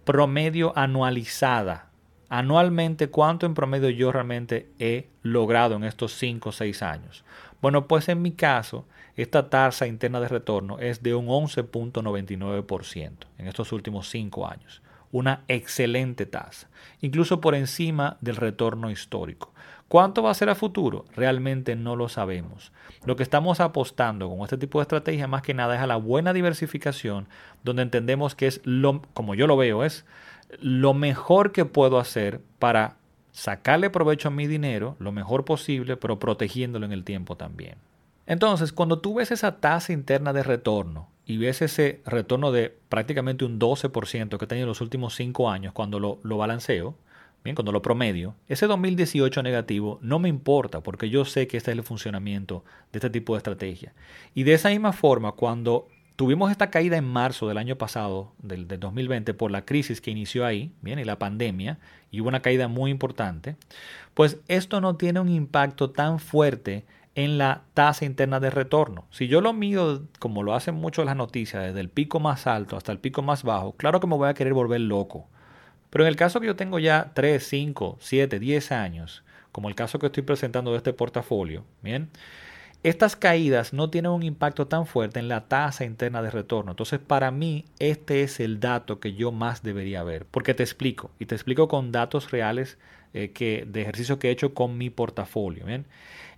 promedio 0.04 0.72
anualizada? 0.78 1.90
Anualmente, 2.28 3.08
¿cuánto 3.08 3.44
en 3.44 3.54
promedio 3.54 3.90
yo 3.90 4.12
realmente 4.12 4.68
he 4.78 5.08
logrado 5.22 5.74
en 5.74 5.82
estos 5.82 6.12
5 6.18 6.50
o 6.50 6.52
6 6.52 6.82
años? 6.82 7.24
Bueno, 7.60 7.88
pues 7.88 8.08
en 8.08 8.22
mi 8.22 8.30
caso, 8.30 8.86
esta 9.16 9.50
tasa 9.50 9.88
interna 9.88 10.20
de 10.20 10.28
retorno 10.28 10.78
es 10.78 11.02
de 11.02 11.16
un 11.16 11.26
11.99% 11.26 13.10
en 13.38 13.48
estos 13.48 13.72
últimos 13.72 14.08
5 14.08 14.46
años 14.46 14.83
una 15.14 15.44
excelente 15.46 16.26
tasa, 16.26 16.68
incluso 17.00 17.40
por 17.40 17.54
encima 17.54 18.16
del 18.20 18.34
retorno 18.34 18.90
histórico. 18.90 19.54
¿Cuánto 19.86 20.24
va 20.24 20.32
a 20.32 20.34
ser 20.34 20.48
a 20.48 20.56
futuro? 20.56 21.04
Realmente 21.14 21.76
no 21.76 21.94
lo 21.94 22.08
sabemos. 22.08 22.72
Lo 23.04 23.14
que 23.14 23.22
estamos 23.22 23.60
apostando 23.60 24.28
con 24.28 24.40
este 24.40 24.58
tipo 24.58 24.80
de 24.80 24.82
estrategia 24.82 25.28
más 25.28 25.42
que 25.42 25.54
nada 25.54 25.76
es 25.76 25.80
a 25.80 25.86
la 25.86 25.94
buena 25.94 26.32
diversificación, 26.32 27.28
donde 27.62 27.82
entendemos 27.82 28.34
que 28.34 28.48
es 28.48 28.60
lo, 28.64 29.02
como 29.14 29.36
yo 29.36 29.46
lo 29.46 29.56
veo, 29.56 29.84
es 29.84 30.04
lo 30.58 30.94
mejor 30.94 31.52
que 31.52 31.64
puedo 31.64 32.00
hacer 32.00 32.40
para 32.58 32.96
sacarle 33.30 33.90
provecho 33.90 34.26
a 34.26 34.32
mi 34.32 34.48
dinero 34.48 34.96
lo 34.98 35.12
mejor 35.12 35.44
posible, 35.44 35.96
pero 35.96 36.18
protegiéndolo 36.18 36.86
en 36.86 36.92
el 36.92 37.04
tiempo 37.04 37.36
también. 37.36 37.76
Entonces, 38.26 38.72
cuando 38.72 38.98
tú 38.98 39.14
ves 39.14 39.30
esa 39.30 39.60
tasa 39.60 39.92
interna 39.92 40.32
de 40.32 40.42
retorno 40.42 41.13
y 41.26 41.38
ves 41.38 41.62
ese 41.62 42.00
retorno 42.04 42.52
de 42.52 42.76
prácticamente 42.88 43.44
un 43.44 43.58
12% 43.58 44.38
que 44.38 44.44
he 44.44 44.48
tenido 44.48 44.64
en 44.64 44.68
los 44.68 44.80
últimos 44.80 45.14
5 45.14 45.50
años 45.50 45.72
cuando 45.72 45.98
lo, 46.00 46.18
lo 46.22 46.36
balanceo, 46.36 46.96
bien, 47.42 47.54
cuando 47.54 47.72
lo 47.72 47.82
promedio, 47.82 48.34
ese 48.48 48.66
2018 48.66 49.42
negativo 49.42 49.98
no 50.02 50.18
me 50.18 50.28
importa 50.28 50.80
porque 50.82 51.10
yo 51.10 51.24
sé 51.24 51.46
que 51.46 51.56
este 51.56 51.70
es 51.70 51.78
el 51.78 51.84
funcionamiento 51.84 52.64
de 52.92 52.98
este 52.98 53.10
tipo 53.10 53.34
de 53.34 53.38
estrategia. 53.38 53.92
Y 54.34 54.42
de 54.44 54.54
esa 54.54 54.70
misma 54.70 54.92
forma, 54.92 55.32
cuando 55.32 55.88
tuvimos 56.16 56.50
esta 56.50 56.70
caída 56.70 56.96
en 56.96 57.04
marzo 57.04 57.48
del 57.48 57.58
año 57.58 57.76
pasado, 57.76 58.32
del, 58.38 58.68
2020, 58.68 59.34
por 59.34 59.50
la 59.50 59.64
crisis 59.64 60.00
que 60.00 60.10
inició 60.10 60.46
ahí, 60.46 60.72
bien, 60.80 60.98
y 60.98 61.04
la 61.04 61.18
pandemia, 61.18 61.78
y 62.10 62.20
hubo 62.20 62.28
una 62.28 62.40
caída 62.40 62.68
muy 62.68 62.90
importante, 62.90 63.56
pues 64.14 64.38
esto 64.48 64.80
no 64.80 64.96
tiene 64.96 65.20
un 65.20 65.28
impacto 65.28 65.90
tan 65.90 66.18
fuerte 66.18 66.84
en 67.14 67.38
la 67.38 67.62
tasa 67.74 68.04
interna 68.04 68.40
de 68.40 68.50
retorno. 68.50 69.06
Si 69.10 69.28
yo 69.28 69.40
lo 69.40 69.52
mido 69.52 70.02
como 70.18 70.42
lo 70.42 70.54
hacen 70.54 70.74
mucho 70.74 71.04
las 71.04 71.16
noticias, 71.16 71.62
desde 71.62 71.80
el 71.80 71.88
pico 71.88 72.20
más 72.20 72.46
alto 72.46 72.76
hasta 72.76 72.92
el 72.92 72.98
pico 72.98 73.22
más 73.22 73.42
bajo, 73.42 73.72
claro 73.72 74.00
que 74.00 74.06
me 74.06 74.16
voy 74.16 74.28
a 74.28 74.34
querer 74.34 74.54
volver 74.54 74.80
loco. 74.80 75.28
Pero 75.90 76.04
en 76.04 76.08
el 76.08 76.16
caso 76.16 76.40
que 76.40 76.46
yo 76.46 76.56
tengo 76.56 76.78
ya 76.78 77.12
3, 77.14 77.46
5, 77.46 77.98
7, 78.00 78.38
10 78.40 78.72
años, 78.72 79.22
como 79.52 79.68
el 79.68 79.76
caso 79.76 79.98
que 80.00 80.06
estoy 80.06 80.24
presentando 80.24 80.72
de 80.72 80.78
este 80.78 80.92
portafolio, 80.92 81.64
bien, 81.82 82.10
estas 82.84 83.16
caídas 83.16 83.72
no 83.72 83.88
tienen 83.88 84.12
un 84.12 84.22
impacto 84.22 84.66
tan 84.66 84.86
fuerte 84.86 85.18
en 85.18 85.28
la 85.28 85.48
tasa 85.48 85.86
interna 85.86 86.20
de 86.20 86.30
retorno. 86.30 86.72
Entonces, 86.72 87.00
para 87.00 87.30
mí, 87.30 87.64
este 87.78 88.22
es 88.22 88.40
el 88.40 88.60
dato 88.60 89.00
que 89.00 89.14
yo 89.14 89.32
más 89.32 89.62
debería 89.62 90.02
ver. 90.02 90.26
Porque 90.30 90.52
te 90.52 90.62
explico, 90.62 91.10
y 91.18 91.24
te 91.24 91.34
explico 91.34 91.66
con 91.66 91.92
datos 91.92 92.30
reales 92.30 92.76
eh, 93.14 93.30
que, 93.30 93.64
de 93.66 93.80
ejercicio 93.80 94.18
que 94.18 94.28
he 94.28 94.32
hecho 94.32 94.52
con 94.52 94.76
mi 94.76 94.90
portafolio. 94.90 95.64
¿bien? 95.64 95.86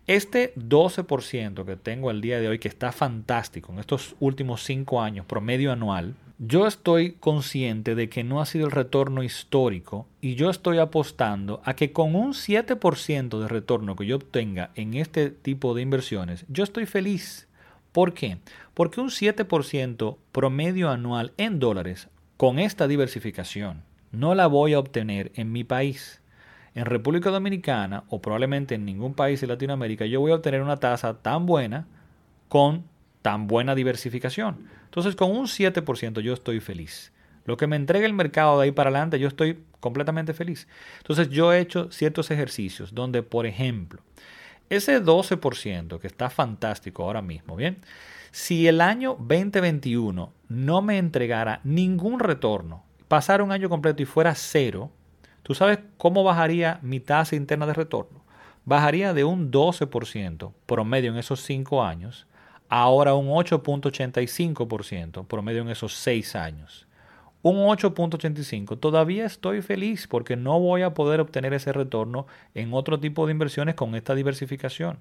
Este 0.06 0.54
12% 0.54 1.64
que 1.64 1.74
tengo 1.74 2.12
el 2.12 2.20
día 2.20 2.38
de 2.38 2.46
hoy, 2.46 2.60
que 2.60 2.68
está 2.68 2.92
fantástico 2.92 3.72
en 3.72 3.80
estos 3.80 4.14
últimos 4.20 4.62
5 4.62 5.02
años, 5.02 5.26
promedio 5.26 5.72
anual, 5.72 6.14
yo 6.38 6.66
estoy 6.66 7.12
consciente 7.12 7.94
de 7.94 8.08
que 8.08 8.22
no 8.22 8.40
ha 8.40 8.46
sido 8.46 8.66
el 8.66 8.72
retorno 8.72 9.22
histórico 9.22 10.06
y 10.20 10.34
yo 10.34 10.50
estoy 10.50 10.78
apostando 10.78 11.62
a 11.64 11.74
que 11.74 11.92
con 11.92 12.14
un 12.14 12.32
7% 12.32 13.40
de 13.40 13.48
retorno 13.48 13.96
que 13.96 14.06
yo 14.06 14.16
obtenga 14.16 14.70
en 14.74 14.94
este 14.94 15.30
tipo 15.30 15.74
de 15.74 15.82
inversiones, 15.82 16.44
yo 16.48 16.62
estoy 16.62 16.84
feliz. 16.86 17.48
¿Por 17.92 18.12
qué? 18.12 18.38
Porque 18.74 19.00
un 19.00 19.08
7% 19.08 20.18
promedio 20.32 20.90
anual 20.90 21.32
en 21.38 21.58
dólares 21.58 22.08
con 22.36 22.58
esta 22.58 22.86
diversificación 22.86 23.82
no 24.12 24.34
la 24.34 24.46
voy 24.46 24.74
a 24.74 24.78
obtener 24.78 25.32
en 25.34 25.52
mi 25.52 25.64
país. 25.64 26.20
En 26.74 26.84
República 26.84 27.30
Dominicana 27.30 28.04
o 28.08 28.20
probablemente 28.20 28.74
en 28.74 28.84
ningún 28.84 29.14
país 29.14 29.40
de 29.40 29.46
Latinoamérica 29.46 30.04
yo 30.04 30.20
voy 30.20 30.32
a 30.32 30.36
obtener 30.36 30.60
una 30.60 30.76
tasa 30.76 31.22
tan 31.22 31.46
buena 31.46 31.86
con 32.48 32.84
tan 33.26 33.48
buena 33.48 33.74
diversificación. 33.74 34.68
Entonces, 34.84 35.16
con 35.16 35.32
un 35.32 35.46
7% 35.46 36.20
yo 36.20 36.32
estoy 36.32 36.60
feliz. 36.60 37.10
Lo 37.44 37.56
que 37.56 37.66
me 37.66 37.74
entrega 37.74 38.06
el 38.06 38.12
mercado 38.12 38.56
de 38.56 38.66
ahí 38.66 38.70
para 38.70 38.88
adelante, 38.88 39.18
yo 39.18 39.26
estoy 39.26 39.64
completamente 39.80 40.32
feliz. 40.32 40.68
Entonces, 40.98 41.28
yo 41.30 41.52
he 41.52 41.58
hecho 41.58 41.90
ciertos 41.90 42.30
ejercicios 42.30 42.94
donde, 42.94 43.24
por 43.24 43.44
ejemplo, 43.44 44.00
ese 44.70 45.02
12% 45.02 45.98
que 45.98 46.06
está 46.06 46.30
fantástico 46.30 47.02
ahora 47.02 47.20
mismo, 47.20 47.56
¿bien? 47.56 47.78
Si 48.30 48.68
el 48.68 48.80
año 48.80 49.16
2021 49.18 50.32
no 50.48 50.82
me 50.82 50.96
entregara 50.96 51.60
ningún 51.64 52.20
retorno, 52.20 52.84
pasara 53.08 53.42
un 53.42 53.50
año 53.50 53.68
completo 53.68 54.04
y 54.04 54.06
fuera 54.06 54.36
cero, 54.36 54.92
¿tú 55.42 55.52
sabes 55.52 55.80
cómo 55.98 56.22
bajaría 56.22 56.78
mi 56.80 57.00
tasa 57.00 57.34
interna 57.34 57.66
de 57.66 57.74
retorno? 57.74 58.24
Bajaría 58.64 59.12
de 59.14 59.24
un 59.24 59.50
12% 59.50 60.52
promedio 60.66 61.10
en 61.10 61.18
esos 61.18 61.40
5 61.40 61.82
años 61.82 62.28
ahora 62.68 63.14
un 63.14 63.28
8.85% 63.28 65.26
promedio 65.26 65.62
en 65.62 65.68
esos 65.68 65.94
6 65.94 66.36
años. 66.36 66.86
Un 67.42 67.56
8.85. 67.56 68.80
Todavía 68.80 69.24
estoy 69.24 69.62
feliz 69.62 70.06
porque 70.06 70.36
no 70.36 70.58
voy 70.58 70.82
a 70.82 70.94
poder 70.94 71.20
obtener 71.20 71.54
ese 71.54 71.72
retorno 71.72 72.26
en 72.54 72.74
otro 72.74 72.98
tipo 72.98 73.26
de 73.26 73.32
inversiones 73.32 73.74
con 73.74 73.94
esta 73.94 74.14
diversificación. 74.14 74.98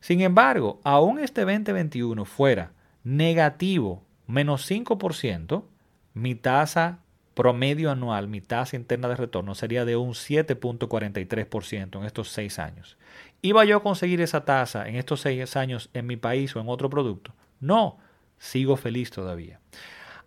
Sin 0.00 0.20
embargo, 0.20 0.80
aún 0.84 1.18
este 1.18 1.42
2021 1.42 2.24
fuera 2.24 2.72
negativo, 3.04 4.02
menos 4.26 4.70
5%, 4.70 5.64
mi 6.14 6.34
tasa 6.34 7.00
promedio 7.36 7.90
anual, 7.90 8.28
mi 8.28 8.40
tasa 8.40 8.76
interna 8.76 9.08
de 9.08 9.14
retorno 9.14 9.54
sería 9.54 9.84
de 9.84 9.94
un 9.94 10.14
7.43% 10.14 11.98
en 11.98 12.06
estos 12.06 12.30
6 12.30 12.58
años. 12.58 12.96
¿Iba 13.42 13.66
yo 13.66 13.76
a 13.76 13.82
conseguir 13.82 14.22
esa 14.22 14.46
tasa 14.46 14.88
en 14.88 14.96
estos 14.96 15.20
seis 15.20 15.54
años 15.54 15.90
en 15.92 16.06
mi 16.06 16.16
país 16.16 16.56
o 16.56 16.60
en 16.60 16.70
otro 16.70 16.88
producto? 16.88 17.34
No, 17.60 17.98
sigo 18.38 18.76
feliz 18.76 19.10
todavía. 19.10 19.60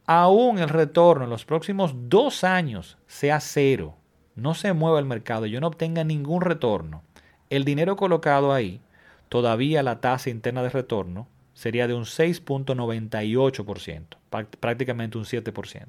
Aún 0.05 0.59
el 0.59 0.69
retorno 0.69 1.23
en 1.23 1.31
los 1.31 1.45
próximos 1.45 1.95
dos 1.95 2.43
años 2.43 2.99
sea 3.07 3.39
cero, 3.39 3.95
no 4.35 4.53
se 4.53 4.73
mueva 4.73 4.99
el 4.99 5.05
mercado 5.05 5.47
y 5.47 5.51
yo 5.51 5.59
no 5.59 5.65
obtenga 5.67 6.03
ningún 6.03 6.41
retorno, 6.41 7.01
el 7.49 7.65
dinero 7.65 7.95
colocado 7.95 8.53
ahí, 8.53 8.81
todavía 9.29 9.81
la 9.81 9.99
tasa 9.99 10.29
interna 10.29 10.61
de 10.61 10.69
retorno 10.69 11.27
sería 11.55 11.87
de 11.87 11.95
un 11.95 12.03
6.98%, 12.03 14.05
prácticamente 14.59 15.17
un 15.17 15.25
7%. 15.25 15.87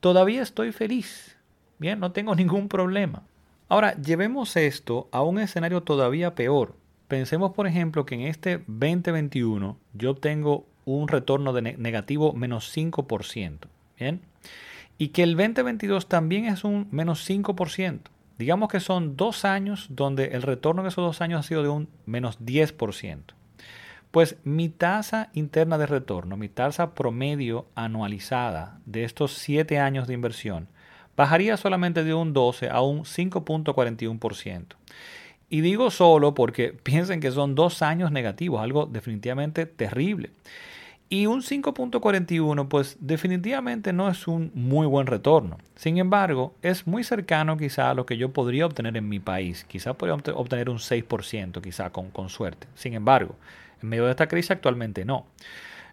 Todavía 0.00 0.42
estoy 0.42 0.72
feliz. 0.72 1.36
Bien, 1.78 2.00
no 2.00 2.12
tengo 2.12 2.34
ningún 2.36 2.68
problema. 2.68 3.22
Ahora, 3.68 3.94
llevemos 3.96 4.56
esto 4.56 5.08
a 5.10 5.22
un 5.22 5.38
escenario 5.38 5.82
todavía 5.82 6.34
peor. 6.34 6.76
Pensemos, 7.08 7.52
por 7.52 7.66
ejemplo, 7.66 8.06
que 8.06 8.14
en 8.14 8.22
este 8.22 8.58
2021 8.66 9.76
yo 9.92 10.10
obtengo 10.10 10.66
un 10.84 11.08
retorno 11.08 11.52
de 11.52 11.62
negativo 11.62 12.32
menos 12.32 12.74
5%. 12.76 13.58
¿bien? 13.98 14.20
Y 14.98 15.08
que 15.08 15.22
el 15.22 15.36
2022 15.36 16.08
también 16.08 16.46
es 16.46 16.64
un 16.64 16.88
menos 16.90 17.28
5%. 17.28 18.00
Digamos 18.38 18.68
que 18.68 18.80
son 18.80 19.16
dos 19.16 19.44
años 19.44 19.86
donde 19.90 20.26
el 20.26 20.42
retorno 20.42 20.82
en 20.82 20.88
esos 20.88 21.04
dos 21.04 21.20
años 21.20 21.40
ha 21.40 21.48
sido 21.48 21.62
de 21.62 21.68
un 21.68 21.88
menos 22.04 22.38
10%. 22.40 23.20
Pues 24.16 24.38
mi 24.44 24.70
tasa 24.70 25.28
interna 25.34 25.76
de 25.76 25.84
retorno, 25.84 26.38
mi 26.38 26.48
tasa 26.48 26.94
promedio 26.94 27.66
anualizada 27.74 28.80
de 28.86 29.04
estos 29.04 29.34
siete 29.34 29.78
años 29.78 30.08
de 30.08 30.14
inversión, 30.14 30.68
bajaría 31.18 31.58
solamente 31.58 32.02
de 32.02 32.14
un 32.14 32.32
12 32.32 32.70
a 32.70 32.80
un 32.80 33.00
5.41%. 33.00 34.76
Y 35.50 35.60
digo 35.60 35.90
solo 35.90 36.32
porque 36.32 36.68
piensen 36.82 37.20
que 37.20 37.30
son 37.30 37.54
dos 37.54 37.82
años 37.82 38.10
negativos, 38.10 38.62
algo 38.62 38.86
definitivamente 38.86 39.66
terrible. 39.66 40.30
Y 41.08 41.26
un 41.26 41.42
5.41 41.42 42.66
pues 42.68 42.96
definitivamente 42.98 43.92
no 43.92 44.08
es 44.08 44.26
un 44.26 44.50
muy 44.54 44.86
buen 44.88 45.06
retorno. 45.06 45.58
Sin 45.76 45.98
embargo, 45.98 46.54
es 46.62 46.86
muy 46.86 47.04
cercano 47.04 47.56
quizá 47.56 47.90
a 47.90 47.94
lo 47.94 48.06
que 48.06 48.16
yo 48.16 48.32
podría 48.32 48.66
obtener 48.66 48.96
en 48.96 49.08
mi 49.08 49.20
país. 49.20 49.64
Quizá 49.64 49.94
podría 49.94 50.16
obtener 50.34 50.68
un 50.68 50.78
6% 50.78 51.60
quizá 51.62 51.90
con, 51.90 52.10
con 52.10 52.28
suerte. 52.28 52.66
Sin 52.74 52.94
embargo, 52.94 53.36
en 53.80 53.88
medio 53.88 54.06
de 54.06 54.10
esta 54.10 54.26
crisis 54.26 54.50
actualmente 54.50 55.04
no. 55.04 55.26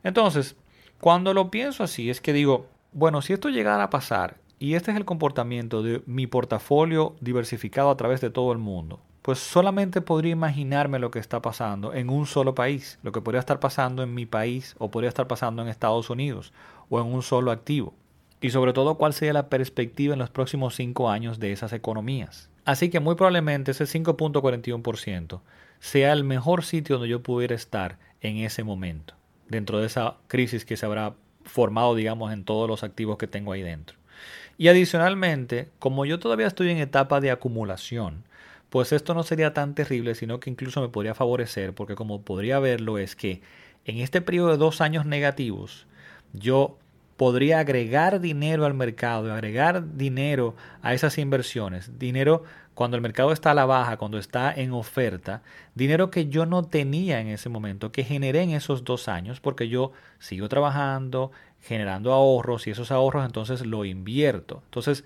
Entonces, 0.04 0.56
cuando 1.00 1.34
lo 1.34 1.52
pienso 1.52 1.84
así 1.84 2.10
es 2.10 2.20
que 2.20 2.34
digo, 2.34 2.68
bueno, 2.92 3.22
si 3.22 3.34
esto 3.34 3.50
llegara 3.50 3.84
a 3.84 3.90
pasar 3.92 4.38
y 4.58 4.74
este 4.74 4.92
es 4.92 4.98
el 4.98 5.06
comportamiento 5.06 5.84
de 5.84 6.02
mi 6.08 6.26
portafolio 6.26 7.16
diversificado 7.22 7.90
a 7.90 7.98
través 7.98 8.22
de 8.22 8.30
todo 8.30 8.52
el 8.52 8.58
mundo, 8.58 9.00
pues 9.24 9.40
solamente 9.40 10.02
podría 10.02 10.34
imaginarme 10.34 11.00
lo 11.00 11.10
que 11.10 11.18
está 11.18 11.42
pasando 11.42 11.94
en 11.94 12.10
un 12.10 12.28
solo 12.28 12.54
país, 12.54 13.00
lo 13.04 13.14
que 13.14 13.22
podría 13.22 13.40
estar 13.40 13.60
pasando 13.60 14.04
en 14.04 14.14
mi 14.14 14.26
país 14.26 14.76
o 14.80 14.92
podría 14.92 15.08
estar 15.08 15.28
pasando 15.28 15.62
en 15.62 15.70
Estados 15.70 16.10
Unidos 16.10 16.54
o 16.90 17.00
en 17.00 17.08
un 17.08 17.24
solo 17.24 17.52
activo. 17.52 17.94
Y 18.42 18.50
sobre 18.50 18.74
todo 18.74 18.96
cuál 18.96 19.14
sería 19.14 19.32
la 19.32 19.48
perspectiva 19.48 20.12
en 20.14 20.20
los 20.20 20.30
próximos 20.30 20.76
cinco 20.76 21.10
años 21.10 21.40
de 21.40 21.54
esas 21.54 21.72
economías. 21.72 22.50
Así 22.66 22.90
que 22.90 23.00
muy 23.00 23.16
probablemente 23.16 23.72
ese 23.72 23.86
5.41% 23.86 25.40
sea 25.80 26.12
el 26.12 26.26
mejor 26.26 26.66
sitio 26.66 26.98
donde 26.98 27.10
yo 27.10 27.24
pudiera 27.24 27.56
estar 27.56 28.00
en 28.20 28.38
ese 28.38 28.66
momento, 28.66 29.16
dentro 29.48 29.80
de 29.80 29.88
esa 29.88 30.18
crisis 30.28 30.66
que 30.66 30.76
se 30.76 30.86
habrá 30.86 31.14
formado, 31.46 31.96
digamos, 31.96 32.34
en 32.34 32.44
todos 32.44 32.68
los 32.70 32.84
activos 32.84 33.18
que 33.18 33.28
tengo 33.28 33.54
ahí 33.54 33.62
dentro. 33.62 33.98
Y 34.58 34.68
adicionalmente, 34.68 35.70
como 35.80 36.06
yo 36.06 36.20
todavía 36.20 36.48
estoy 36.48 36.70
en 36.70 36.78
etapa 36.78 37.22
de 37.22 37.32
acumulación, 37.32 38.26
pues 38.74 38.92
esto 38.92 39.14
no 39.14 39.22
sería 39.22 39.54
tan 39.54 39.76
terrible, 39.76 40.16
sino 40.16 40.40
que 40.40 40.50
incluso 40.50 40.82
me 40.82 40.90
podría 40.90 41.14
favorecer, 41.14 41.76
porque 41.76 41.94
como 41.94 42.24
podría 42.24 42.58
verlo 42.58 42.98
es 42.98 43.16
que 43.16 43.44
en 43.86 44.00
este 44.00 44.20
periodo 44.20 44.50
de 44.50 44.58
dos 44.58 44.82
años 44.82 45.06
negativos, 45.06 45.86
yo 46.34 46.80
podría 47.16 47.60
agregar 47.60 48.20
dinero 48.20 48.66
al 48.66 48.74
mercado, 48.74 49.32
agregar 49.32 49.96
dinero 49.96 50.56
a 50.82 50.96
esas 50.96 51.20
inversiones, 51.20 52.00
dinero 52.00 52.46
cuando 52.74 52.98
el 52.98 53.04
mercado 53.04 53.32
está 53.32 53.52
a 53.52 53.54
la 53.54 53.66
baja, 53.66 53.98
cuando 53.98 54.18
está 54.18 54.52
en 54.52 54.72
oferta, 54.72 55.44
dinero 55.76 56.10
que 56.10 56.30
yo 56.30 56.48
no 56.48 56.64
tenía 56.64 57.20
en 57.20 57.28
ese 57.28 57.50
momento, 57.50 57.92
que 57.92 58.04
generé 58.04 58.42
en 58.42 58.50
esos 58.50 58.84
dos 58.84 59.08
años, 59.08 59.40
porque 59.40 59.70
yo 59.70 59.92
sigo 60.18 60.50
trabajando, 60.50 61.32
generando 61.62 62.12
ahorros 62.12 62.66
y 62.66 62.72
esos 62.72 62.92
ahorros 62.92 63.24
entonces 63.24 63.68
lo 63.68 63.86
invierto. 63.86 64.64
Entonces, 64.66 65.06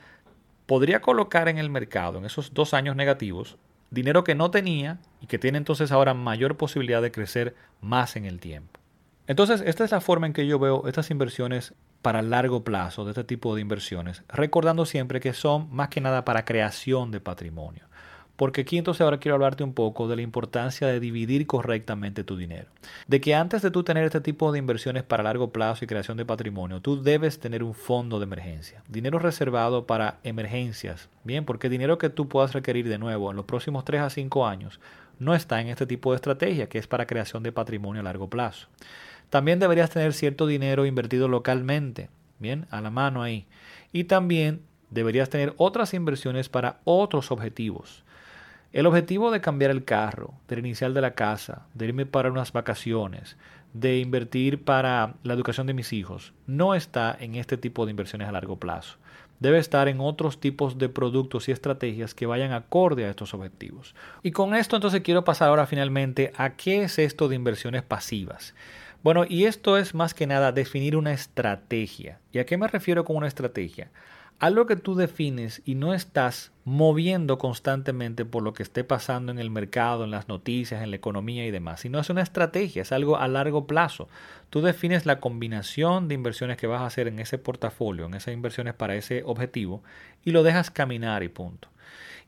podría 0.67 1.01
colocar 1.01 1.49
en 1.49 1.57
el 1.57 1.71
mercado, 1.71 2.19
en 2.19 2.25
esos 2.25 2.53
dos 2.53 2.75
años 2.75 2.95
negativos, 2.95 3.57
dinero 3.89 4.23
que 4.23 4.35
no 4.35 4.51
tenía 4.51 4.99
y 5.21 5.27
que 5.27 5.39
tiene 5.39 5.57
entonces 5.57 5.91
ahora 5.91 6.13
mayor 6.13 6.57
posibilidad 6.57 7.01
de 7.01 7.11
crecer 7.11 7.55
más 7.81 8.15
en 8.15 8.25
el 8.25 8.39
tiempo. 8.39 8.79
Entonces, 9.25 9.63
esta 9.65 9.83
es 9.83 9.91
la 9.91 10.01
forma 10.01 10.27
en 10.27 10.33
que 10.33 10.45
yo 10.45 10.59
veo 10.59 10.87
estas 10.87 11.09
inversiones 11.09 11.73
para 12.01 12.21
largo 12.21 12.63
plazo, 12.63 13.05
de 13.05 13.11
este 13.11 13.23
tipo 13.23 13.55
de 13.55 13.61
inversiones, 13.61 14.23
recordando 14.29 14.85
siempre 14.85 15.19
que 15.19 15.33
son 15.33 15.73
más 15.73 15.89
que 15.89 15.99
nada 15.99 16.23
para 16.23 16.45
creación 16.45 17.11
de 17.11 17.19
patrimonio. 17.19 17.86
Porque 18.37 18.61
aquí 18.61 18.77
entonces 18.77 19.01
ahora 19.01 19.17
quiero 19.17 19.35
hablarte 19.35 19.63
un 19.63 19.73
poco 19.73 20.07
de 20.07 20.15
la 20.15 20.21
importancia 20.21 20.87
de 20.87 20.99
dividir 20.99 21.47
correctamente 21.47 22.23
tu 22.23 22.37
dinero. 22.37 22.67
De 23.07 23.19
que 23.19 23.35
antes 23.35 23.63
de 23.63 23.71
tú 23.71 23.83
tener 23.83 24.05
este 24.05 24.21
tipo 24.21 24.51
de 24.51 24.59
inversiones 24.59 25.03
para 25.03 25.23
largo 25.23 25.51
plazo 25.51 25.83
y 25.83 25.87
creación 25.87 26.17
de 26.17 26.25
patrimonio, 26.25 26.79
tú 26.79 27.01
debes 27.01 27.39
tener 27.39 27.63
un 27.63 27.73
fondo 27.73 28.19
de 28.19 28.25
emergencia. 28.25 28.83
Dinero 28.87 29.17
reservado 29.17 29.87
para 29.87 30.19
emergencias. 30.23 31.09
Bien, 31.23 31.45
porque 31.45 31.67
dinero 31.67 31.97
que 31.97 32.09
tú 32.09 32.29
puedas 32.29 32.53
requerir 32.53 32.87
de 32.87 32.99
nuevo 32.99 33.31
en 33.31 33.37
los 33.37 33.45
próximos 33.45 33.83
3 33.83 34.01
a 34.01 34.09
5 34.11 34.45
años 34.45 34.79
no 35.19 35.33
está 35.33 35.59
en 35.59 35.69
este 35.69 35.87
tipo 35.87 36.11
de 36.11 36.17
estrategia 36.17 36.69
que 36.69 36.77
es 36.77 36.85
para 36.85 37.07
creación 37.07 37.41
de 37.41 37.51
patrimonio 37.51 38.01
a 38.01 38.03
largo 38.03 38.29
plazo. 38.29 38.67
También 39.31 39.59
deberías 39.59 39.89
tener 39.89 40.13
cierto 40.13 40.45
dinero 40.45 40.85
invertido 40.85 41.27
localmente. 41.27 42.09
Bien, 42.39 42.67
a 42.69 42.81
la 42.81 42.91
mano 42.91 43.23
ahí. 43.23 43.47
Y 43.91 44.03
también 44.03 44.61
deberías 44.91 45.29
tener 45.29 45.53
otras 45.57 45.95
inversiones 45.95 46.49
para 46.49 46.79
otros 46.83 47.31
objetivos. 47.31 48.03
El 48.77 48.85
objetivo 48.85 49.31
de 49.31 49.41
cambiar 49.41 49.71
el 49.71 49.85
carro, 49.85 50.35
del 50.47 50.59
inicial 50.59 50.93
de 50.93 51.01
la 51.01 51.15
casa, 51.15 51.65
de 51.73 51.87
irme 51.87 52.05
para 52.05 52.29
unas 52.29 52.53
vacaciones, 52.53 53.35
de 53.73 53.97
invertir 53.97 54.63
para 54.65 55.15
la 55.23 55.33
educación 55.33 55.65
de 55.65 55.73
mis 55.73 55.93
hijos, 55.93 56.31
no 56.45 56.75
está 56.75 57.17
en 57.19 57.33
este 57.33 57.57
tipo 57.57 57.85
de 57.85 57.89
inversiones 57.89 58.27
a 58.27 58.31
largo 58.31 58.59
plazo. 58.59 58.99
Debe 59.39 59.57
estar 59.57 59.87
en 59.87 59.99
otros 59.99 60.39
tipos 60.39 60.77
de 60.77 60.89
productos 60.89 61.49
y 61.49 61.53
estrategias 61.53 62.13
que 62.13 62.27
vayan 62.27 62.51
acorde 62.51 63.05
a 63.05 63.09
estos 63.09 63.33
objetivos. 63.33 63.95
Y 64.21 64.29
con 64.29 64.53
esto 64.53 64.75
entonces 64.75 65.01
quiero 65.01 65.23
pasar 65.23 65.49
ahora 65.49 65.65
finalmente 65.65 66.31
a 66.37 66.51
qué 66.51 66.83
es 66.83 66.99
esto 66.99 67.27
de 67.29 67.35
inversiones 67.35 67.81
pasivas. 67.81 68.53
Bueno, 69.01 69.25
y 69.27 69.45
esto 69.45 69.79
es 69.79 69.95
más 69.95 70.13
que 70.13 70.27
nada 70.27 70.51
definir 70.51 70.95
una 70.95 71.13
estrategia. 71.13 72.19
¿Y 72.31 72.37
a 72.37 72.45
qué 72.45 72.57
me 72.57 72.67
refiero 72.67 73.05
con 73.05 73.15
una 73.15 73.27
estrategia? 73.27 73.89
Algo 74.39 74.67
que 74.67 74.75
tú 74.75 74.95
defines 74.95 75.61
y 75.65 75.75
no 75.75 75.93
estás 75.93 76.51
moviendo 76.63 77.37
constantemente 77.37 78.23
por 78.23 78.43
lo 78.43 78.53
que 78.53 78.61
esté 78.61 78.83
pasando 78.83 79.31
en 79.31 79.39
el 79.39 79.49
mercado, 79.49 80.03
en 80.03 80.11
las 80.11 80.27
noticias, 80.27 80.83
en 80.83 80.91
la 80.91 80.97
economía 80.97 81.45
y 81.47 81.51
demás, 81.51 81.81
sino 81.81 81.99
es 81.99 82.09
una 82.09 82.21
estrategia, 82.21 82.83
es 82.83 82.91
algo 82.91 83.17
a 83.17 83.27
largo 83.27 83.65
plazo. 83.65 84.09
Tú 84.49 84.61
defines 84.61 85.05
la 85.05 85.19
combinación 85.19 86.07
de 86.07 86.15
inversiones 86.15 86.57
que 86.57 86.67
vas 86.67 86.81
a 86.81 86.85
hacer 86.85 87.07
en 87.07 87.19
ese 87.19 87.37
portafolio, 87.37 88.05
en 88.05 88.13
esas 88.13 88.33
inversiones 88.33 88.75
para 88.75 88.95
ese 88.95 89.23
objetivo 89.25 89.81
y 90.23 90.31
lo 90.31 90.43
dejas 90.43 90.69
caminar 90.69 91.23
y 91.23 91.29
punto. 91.29 91.69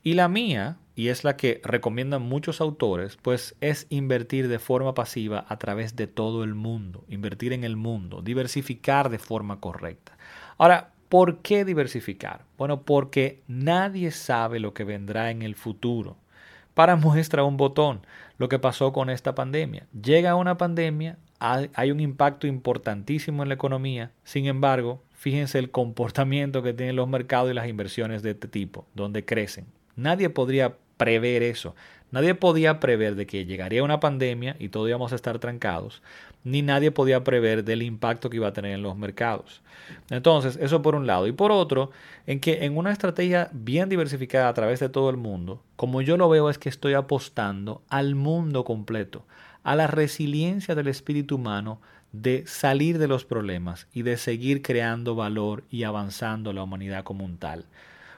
Y 0.02 0.14
la 0.14 0.30
mía, 0.30 0.78
y 0.96 1.10
es 1.10 1.24
la 1.24 1.36
que 1.36 1.62
recomiendan 1.64 2.22
muchos 2.22 2.62
autores, 2.62 3.18
pues 3.22 3.56
es 3.60 3.86
invertir 3.90 4.48
de 4.48 4.58
forma 4.58 4.94
pasiva 4.94 5.46
a 5.48 5.58
través 5.58 5.96
de 5.96 6.08
todo 6.08 6.44
el 6.44 6.56
mundo, 6.56 7.04
invertir 7.10 7.52
en 7.52 7.66
el 7.66 7.76
mundo, 7.76 8.22
diversificar 8.22 9.10
de 9.10 9.20
forma 9.20 9.60
correcta. 9.60 10.18
Ahora, 10.58 10.94
¿Por 11.10 11.40
qué 11.40 11.66
diversificar? 11.66 12.46
Bueno, 12.58 12.84
porque 12.84 13.42
nadie 13.48 14.12
sabe 14.12 14.60
lo 14.60 14.76
que 14.76 14.84
vendrá 14.84 15.32
en 15.32 15.42
el 15.42 15.56
futuro. 15.56 16.18
Para 16.76 16.96
muestra 16.96 17.44
un 17.44 17.58
botón 17.58 18.02
lo 18.38 18.48
que 18.48 18.60
pasó 18.60 18.94
con 18.94 19.10
esta 19.10 19.34
pandemia. 19.34 19.88
Llega 20.02 20.36
una 20.36 20.58
pandemia, 20.58 21.18
hay 21.40 21.92
un 21.92 22.00
impacto 22.00 22.46
importantísimo 22.46 23.42
en 23.44 23.50
la 23.50 23.56
economía, 23.56 24.12
sin 24.24 24.46
embargo, 24.46 25.04
fíjense 25.14 25.58
el 25.58 25.72
comportamiento 25.72 26.62
que 26.62 26.74
tienen 26.74 26.96
los 26.96 27.08
mercados 27.08 27.52
y 27.52 27.56
las 27.56 27.68
inversiones 27.68 28.22
de 28.22 28.32
este 28.32 28.48
tipo, 28.48 28.86
donde 28.94 29.26
crecen. 29.26 29.66
Nadie 29.96 30.30
podría 30.30 30.76
prever 30.98 31.44
eso. 31.44 31.76
Nadie 32.12 32.34
podía 32.34 32.80
prever 32.80 33.16
de 33.16 33.28
que 33.28 33.46
llegaría 33.46 33.84
una 33.84 34.00
pandemia 34.00 34.56
y 34.60 34.70
todos 34.70 34.90
íbamos 34.90 35.12
a 35.12 35.16
estar 35.16 35.38
trancados, 35.38 36.02
ni 36.44 36.62
nadie 36.62 36.92
podía 36.92 37.24
prever 37.24 37.64
del 37.64 37.84
impacto 37.84 38.30
que 38.30 38.38
iba 38.38 38.48
a 38.48 38.54
tener 38.54 38.74
en 38.74 38.82
los 38.82 38.98
mercados. 38.98 39.62
Entonces, 40.10 40.58
eso 40.60 40.82
por 40.82 40.96
un 40.96 41.06
lado. 41.06 41.28
Y 41.28 41.32
por 41.32 41.52
otro, 41.52 41.92
en 42.26 42.40
que 42.40 42.66
en 42.66 42.78
una 42.78 42.92
estrategia 42.92 43.50
bien 43.52 43.90
diversificada 43.90 44.48
a 44.48 44.54
través 44.54 44.80
de 44.80 44.90
todo 44.90 45.10
el 45.10 45.18
mundo, 45.18 45.62
como 45.76 46.02
yo 46.02 46.18
lo 46.18 46.30
veo 46.30 46.50
es 46.50 46.58
que 46.58 46.70
estoy 46.70 46.94
apostando 46.94 47.84
al 47.90 48.16
mundo 48.16 48.64
completo, 48.64 49.24
a 49.64 49.76
la 49.76 49.88
resiliencia 49.88 50.74
del 50.74 50.88
espíritu 50.88 51.36
humano 51.36 51.80
de 52.12 52.44
salir 52.48 52.98
de 52.98 53.08
los 53.08 53.24
problemas 53.24 53.88
y 53.94 54.02
de 54.02 54.18
seguir 54.18 54.64
creando 54.64 55.14
valor 55.14 55.64
y 55.70 55.84
avanzando 55.84 56.54
la 56.54 56.64
humanidad 56.64 57.04
como 57.04 57.24
un 57.24 57.38
tal. 57.38 57.66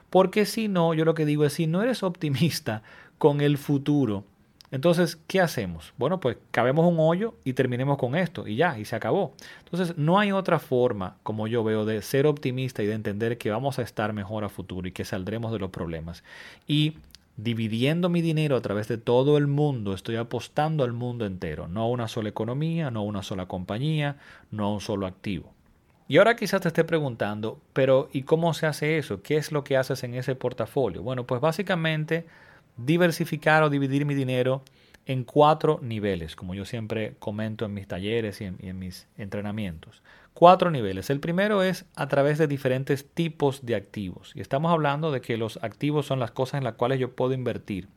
Porque 0.08 0.44
si 0.44 0.68
no, 0.68 0.94
yo 0.94 1.04
lo 1.04 1.14
que 1.14 1.26
digo 1.26 1.44
es, 1.44 1.54
si 1.54 1.66
no 1.66 1.82
eres 1.82 2.02
optimista 2.02 2.82
con 3.22 3.40
el 3.40 3.56
futuro, 3.56 4.24
entonces, 4.72 5.16
¿qué 5.28 5.40
hacemos? 5.40 5.94
Bueno, 5.96 6.18
pues 6.18 6.38
cabemos 6.50 6.90
un 6.90 6.96
hoyo 6.98 7.36
y 7.44 7.52
terminemos 7.52 7.96
con 7.96 8.16
esto 8.16 8.48
y 8.48 8.56
ya, 8.56 8.80
y 8.80 8.84
se 8.84 8.96
acabó. 8.96 9.34
Entonces, 9.60 9.96
no 9.96 10.18
hay 10.18 10.32
otra 10.32 10.58
forma, 10.58 11.18
como 11.22 11.46
yo 11.46 11.62
veo, 11.62 11.84
de 11.84 12.02
ser 12.02 12.26
optimista 12.26 12.82
y 12.82 12.86
de 12.86 12.94
entender 12.94 13.38
que 13.38 13.52
vamos 13.52 13.78
a 13.78 13.82
estar 13.82 14.12
mejor 14.12 14.42
a 14.42 14.48
futuro 14.48 14.88
y 14.88 14.90
que 14.90 15.04
saldremos 15.04 15.52
de 15.52 15.60
los 15.60 15.70
problemas. 15.70 16.24
Y 16.66 16.96
dividiendo 17.36 18.08
mi 18.08 18.22
dinero 18.22 18.56
a 18.56 18.60
través 18.60 18.88
de 18.88 18.98
todo 18.98 19.38
el 19.38 19.46
mundo, 19.46 19.94
estoy 19.94 20.16
apostando 20.16 20.82
al 20.82 20.92
mundo 20.92 21.24
entero, 21.24 21.68
no 21.68 21.82
a 21.82 21.88
una 21.88 22.08
sola 22.08 22.28
economía, 22.28 22.90
no 22.90 23.00
a 23.00 23.04
una 23.04 23.22
sola 23.22 23.46
compañía, 23.46 24.16
no 24.50 24.64
a 24.64 24.72
un 24.72 24.80
solo 24.80 25.06
activo. 25.06 25.54
Y 26.08 26.18
ahora 26.18 26.34
quizás 26.34 26.60
te 26.60 26.66
esté 26.66 26.82
preguntando, 26.82 27.60
pero 27.72 28.08
¿y 28.12 28.22
cómo 28.22 28.52
se 28.52 28.66
hace 28.66 28.98
eso? 28.98 29.22
¿Qué 29.22 29.36
es 29.36 29.52
lo 29.52 29.62
que 29.62 29.76
haces 29.76 30.02
en 30.02 30.14
ese 30.14 30.34
portafolio? 30.34 31.04
Bueno, 31.04 31.24
pues 31.24 31.40
básicamente 31.40 32.26
diversificar 32.76 33.62
o 33.62 33.70
dividir 33.70 34.04
mi 34.04 34.14
dinero 34.14 34.62
en 35.06 35.24
cuatro 35.24 35.80
niveles, 35.82 36.36
como 36.36 36.54
yo 36.54 36.64
siempre 36.64 37.14
comento 37.18 37.64
en 37.64 37.74
mis 37.74 37.88
talleres 37.88 38.40
y 38.40 38.44
en, 38.44 38.78
mis 38.78 39.08
entrenamientos. 39.16 40.02
Cuatro 40.34 40.70
niveles. 40.70 41.10
El 41.10 41.20
primero 41.20 41.62
es 41.62 41.84
a 41.94 42.08
través 42.08 42.38
de 42.38 42.46
diferentes 42.46 43.06
tipos 43.06 43.66
de 43.66 43.74
activos. 43.74 44.32
Y 44.34 44.40
estamos 44.40 44.72
hablando 44.72 45.10
de 45.10 45.20
que 45.20 45.36
los 45.36 45.58
activos 45.62 46.06
son 46.06 46.20
las 46.20 46.30
cosas 46.30 46.58
en 46.58 46.64
las 46.64 46.74
cuales 46.74 46.98
yo 46.98 47.14
puedo 47.14 47.32
invertir. 47.32 47.88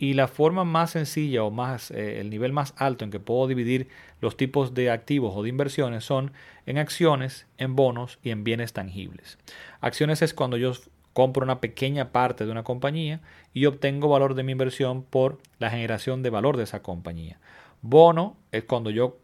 Y 0.00 0.14
la 0.14 0.28
forma 0.28 0.64
más 0.64 0.92
sencilla 0.92 1.42
o 1.42 1.50
más, 1.50 1.90
eh, 1.90 2.20
el 2.20 2.30
nivel 2.30 2.52
más 2.52 2.72
alto 2.76 3.04
en 3.04 3.10
que 3.10 3.20
puedo 3.20 3.48
dividir 3.48 3.88
los 4.20 4.36
tipos 4.36 4.72
de 4.74 4.90
activos 4.90 5.34
o 5.36 5.42
de 5.42 5.48
inversiones 5.48 6.04
son 6.04 6.32
en 6.66 6.78
acciones, 6.78 7.46
en 7.58 7.74
bonos 7.74 8.18
y 8.22 8.30
en 8.30 8.44
bienes 8.44 8.72
tangibles. 8.72 9.38
Acciones 9.80 10.22
es 10.22 10.34
cuando 10.34 10.56
yo 10.56 10.72
compro 11.18 11.42
una 11.42 11.60
pequeña 11.60 12.12
parte 12.12 12.46
de 12.46 12.52
una 12.52 12.62
compañía 12.62 13.20
y 13.52 13.66
obtengo 13.66 14.08
valor 14.08 14.34
de 14.34 14.44
mi 14.44 14.52
inversión 14.52 15.02
por 15.02 15.38
la 15.58 15.68
generación 15.68 16.22
de 16.22 16.30
valor 16.30 16.56
de 16.56 16.62
esa 16.62 16.80
compañía. 16.80 17.40
Bono 17.82 18.36
es 18.52 18.62
cuando 18.62 18.90
yo 18.90 19.18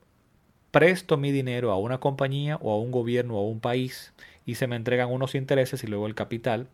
presto 0.72 1.16
mi 1.16 1.30
dinero 1.30 1.70
a 1.70 1.78
una 1.78 2.00
compañía 2.00 2.59
o 2.61 2.72
a 2.72 2.80
un 2.80 2.90
gobierno 2.90 3.37
o 3.37 3.38
a 3.38 3.48
un 3.48 3.61
país 3.61 4.12
y 4.44 4.57
se 4.57 4.66
me 4.66 4.74
entregan 4.74 5.12
unos 5.12 5.37
intereses 5.37 5.85
y 5.85 5.87
luego 5.87 6.09
el 6.09 6.16
capital. 6.16 6.66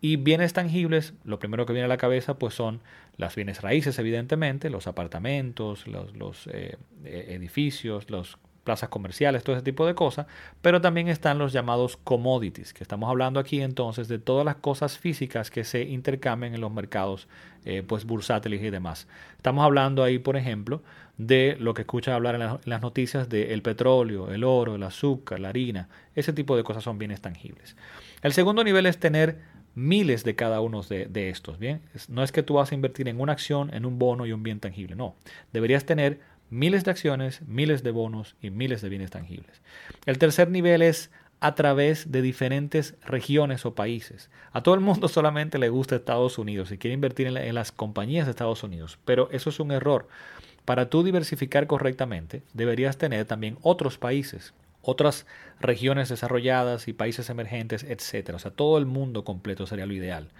Y 0.00 0.16
bienes 0.16 0.54
tangibles, 0.54 1.14
lo 1.22 1.38
primero 1.38 1.66
que 1.66 1.72
viene 1.72 1.84
a 1.84 1.88
la 1.88 1.96
cabeza 1.96 2.36
pues 2.40 2.54
son 2.54 2.80
las 3.16 3.36
bienes 3.36 3.62
raíces, 3.62 3.96
evidentemente, 4.00 4.70
los 4.70 4.88
apartamentos, 4.88 5.86
los, 5.86 6.48
eh, 6.48 6.78
eh, 7.04 7.26
edificios, 7.28 8.10
los 8.10 8.38
plazas 8.64 8.88
comerciales, 8.88 9.44
todo 9.44 9.54
ese 9.54 9.64
tipo 9.64 9.86
de 9.86 9.94
cosas, 9.94 10.26
pero 10.62 10.80
también 10.80 11.08
están 11.08 11.38
los 11.38 11.52
llamados 11.52 11.96
commodities, 11.98 12.72
que 12.72 12.82
estamos 12.82 13.08
hablando 13.08 13.38
aquí 13.38 13.60
entonces 13.60 14.08
de 14.08 14.18
todas 14.18 14.44
las 14.44 14.56
cosas 14.56 14.98
físicas 14.98 15.50
que 15.50 15.64
se 15.64 15.82
intercambian 15.82 16.54
en 16.54 16.60
los 16.60 16.72
mercados 16.72 17.28
eh, 17.64 17.82
pues 17.86 18.04
bursátiles 18.04 18.62
y 18.62 18.70
demás. 18.70 19.06
Estamos 19.36 19.64
hablando 19.64 20.02
ahí, 20.02 20.18
por 20.18 20.36
ejemplo, 20.36 20.82
de 21.18 21.56
lo 21.60 21.74
que 21.74 21.82
escuchas 21.82 22.14
hablar 22.14 22.34
en, 22.34 22.58
las 22.64 22.82
noticias 22.82 23.28
del 23.28 23.62
petróleo, 23.62 24.32
el 24.32 24.42
oro, 24.42 24.74
el 24.74 24.82
azúcar, 24.82 25.40
la 25.40 25.50
harina, 25.50 25.88
ese 26.14 26.32
tipo 26.32 26.56
de 26.56 26.64
cosas 26.64 26.82
son 26.82 26.98
bienes 26.98 27.20
tangibles. 27.20 27.76
El 28.22 28.32
segundo 28.32 28.64
nivel 28.64 28.86
es 28.86 28.98
tener 28.98 29.38
miles 29.74 30.24
de 30.24 30.36
cada 30.36 30.60
uno 30.60 30.82
de, 30.82 31.06
de 31.06 31.30
estos, 31.30 31.58
¿bien? 31.58 31.80
No 32.08 32.22
es 32.22 32.32
que 32.32 32.42
tú 32.42 32.54
vas 32.54 32.72
a 32.72 32.74
invertir 32.74 33.08
en 33.08 33.20
una 33.20 33.32
acción, 33.32 33.74
en 33.74 33.84
un 33.84 33.98
bono 33.98 34.24
y 34.24 34.32
un 34.32 34.42
bien 34.42 34.60
tangible, 34.60 34.94
no. 34.94 35.14
Deberías 35.52 35.84
tener 35.84 36.20
miles 36.50 36.84
de 36.84 36.90
acciones, 36.90 37.42
miles 37.42 37.82
de 37.82 37.90
bonos 37.90 38.36
y 38.40 38.50
miles 38.50 38.82
de 38.82 38.88
bienes 38.88 39.10
tangibles. 39.10 39.62
El 40.06 40.18
tercer 40.18 40.50
nivel 40.50 40.82
es 40.82 41.10
a 41.40 41.54
través 41.54 42.10
de 42.10 42.22
diferentes 42.22 42.94
regiones 43.04 43.66
o 43.66 43.74
países. 43.74 44.30
A 44.52 44.62
todo 44.62 44.74
el 44.74 44.80
mundo 44.80 45.08
solamente 45.08 45.58
le 45.58 45.68
gusta 45.68 45.96
Estados 45.96 46.38
Unidos 46.38 46.72
y 46.72 46.78
quiere 46.78 46.94
invertir 46.94 47.26
en, 47.26 47.54
las 47.54 47.72
compañías 47.72 48.26
de 48.26 48.30
Estados 48.30 48.62
Unidos, 48.62 48.98
pero 49.04 49.28
eso 49.30 49.50
es 49.50 49.60
un 49.60 49.70
error. 49.70 50.08
Para 50.64 50.88
tú 50.88 51.02
diversificar 51.02 51.66
correctamente, 51.66 52.42
deberías 52.54 52.96
tener 52.96 53.26
también 53.26 53.58
otros 53.60 53.98
países, 53.98 54.54
otras 54.80 55.26
regiones 55.60 56.08
desarrolladas 56.08 56.88
y 56.88 56.94
países 56.94 57.28
emergentes, 57.28 57.84
etc. 57.84 58.30
O 58.34 58.38
sea, 58.38 58.50
todo 58.50 58.78
el 58.78 58.86
mundo 58.86 59.24
completo 59.24 59.66
sería 59.66 59.84
lo 59.84 59.92
ideal. 59.92 60.30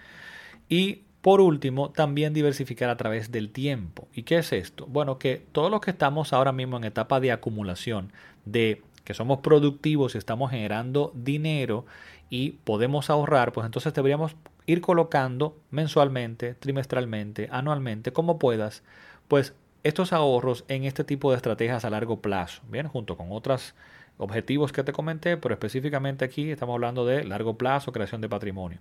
Y 0.69 1.03
por 1.25 1.41
último, 1.41 1.89
también 1.89 2.35
diversificar 2.35 2.87
a 2.91 2.97
través 2.97 3.31
del 3.31 3.49
tiempo. 3.49 4.07
¿Y 4.13 4.21
qué 4.21 4.37
es 4.37 4.53
esto? 4.53 4.85
Bueno, 4.85 5.17
que 5.17 5.43
todos 5.53 5.71
los 5.71 5.81
que 5.81 5.89
estamos 5.89 6.33
ahora 6.33 6.51
mismo 6.51 6.77
en 6.77 6.83
etapa 6.83 7.19
de 7.19 7.31
acumulación, 7.31 8.13
de 8.45 8.83
que 9.03 9.15
somos 9.15 9.39
productivos 9.39 10.13
y 10.13 10.19
estamos 10.19 10.51
generando 10.51 11.11
dinero 11.15 11.87
y 12.29 12.51
podemos 12.63 13.09
ahorrar, 13.09 13.53
pues 13.53 13.65
entonces 13.65 13.91
deberíamos 13.95 14.35
ir 14.67 14.81
colocando 14.81 15.57
mensualmente, 15.71 16.53
trimestralmente, 16.53 17.49
anualmente, 17.51 18.13
como 18.13 18.37
puedas, 18.37 18.83
pues 19.27 19.55
estos 19.81 20.13
ahorros 20.13 20.63
en 20.67 20.83
este 20.83 21.03
tipo 21.03 21.31
de 21.31 21.37
estrategias 21.37 21.85
a 21.85 21.89
largo 21.89 22.21
plazo, 22.21 22.61
bien, 22.69 22.87
junto 22.87 23.17
con 23.17 23.31
otros 23.31 23.73
objetivos 24.17 24.71
que 24.71 24.83
te 24.83 24.93
comenté, 24.93 25.37
pero 25.37 25.53
específicamente 25.53 26.25
aquí 26.25 26.51
estamos 26.51 26.73
hablando 26.73 27.05
de 27.05 27.23
largo 27.23 27.57
plazo, 27.57 27.91
creación 27.91 28.21
de 28.21 28.29
patrimonio. 28.29 28.79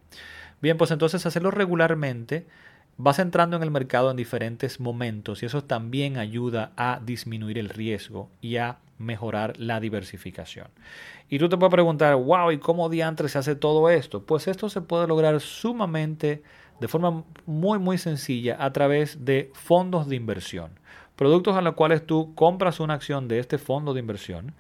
Bien, 0.61 0.77
pues 0.77 0.91
entonces 0.91 1.25
hacerlo 1.27 1.51
regularmente 1.51 2.47
vas 2.97 3.19
entrando 3.19 3.57
en 3.57 3.63
el 3.63 3.71
mercado 3.71 4.11
en 4.11 4.17
diferentes 4.17 4.79
momentos 4.79 5.43
y 5.43 5.47
eso 5.47 5.65
también 5.65 6.17
ayuda 6.17 6.73
a 6.77 7.01
disminuir 7.05 7.59
el 7.59 7.69
riesgo 7.69 8.31
y 8.41 8.57
a 8.57 8.79
mejorar 8.99 9.59
la 9.59 9.81
diversificación. 9.81 10.69
Y 11.29 11.39
tú 11.39 11.49
te 11.49 11.57
puedes 11.57 11.73
preguntar, 11.73 12.15
wow, 12.15 12.53
¿y 12.53 12.59
cómo 12.59 12.89
diantre 12.89 13.29
se 13.29 13.39
hace 13.39 13.57
todo 13.57 13.91
esto? 13.91 14.25
Pues 14.25 14.47
esto 14.47 14.69
se 14.69 14.81
puede 14.81 15.09
lograr 15.09 15.41
sumamente 15.41 16.43
de 16.81 16.89
forma 16.89 17.25
muy 17.47 17.79
muy 17.79 17.99
sencilla 17.99 18.57
a 18.61 18.73
través 18.73 19.25
de 19.25 19.51
fondos 19.55 20.09
de 20.09 20.17
inversión. 20.17 20.79
Productos 21.17 21.57
a 21.57 21.63
los 21.63 21.75
cuales 21.75 22.07
tú 22.07 22.35
compras 22.35 22.81
una 22.81 22.95
acción 22.95 23.29
de 23.29 23.39
este 23.39 23.59
fondo 23.59 23.95
de 23.95 24.01
inversión 24.01 24.55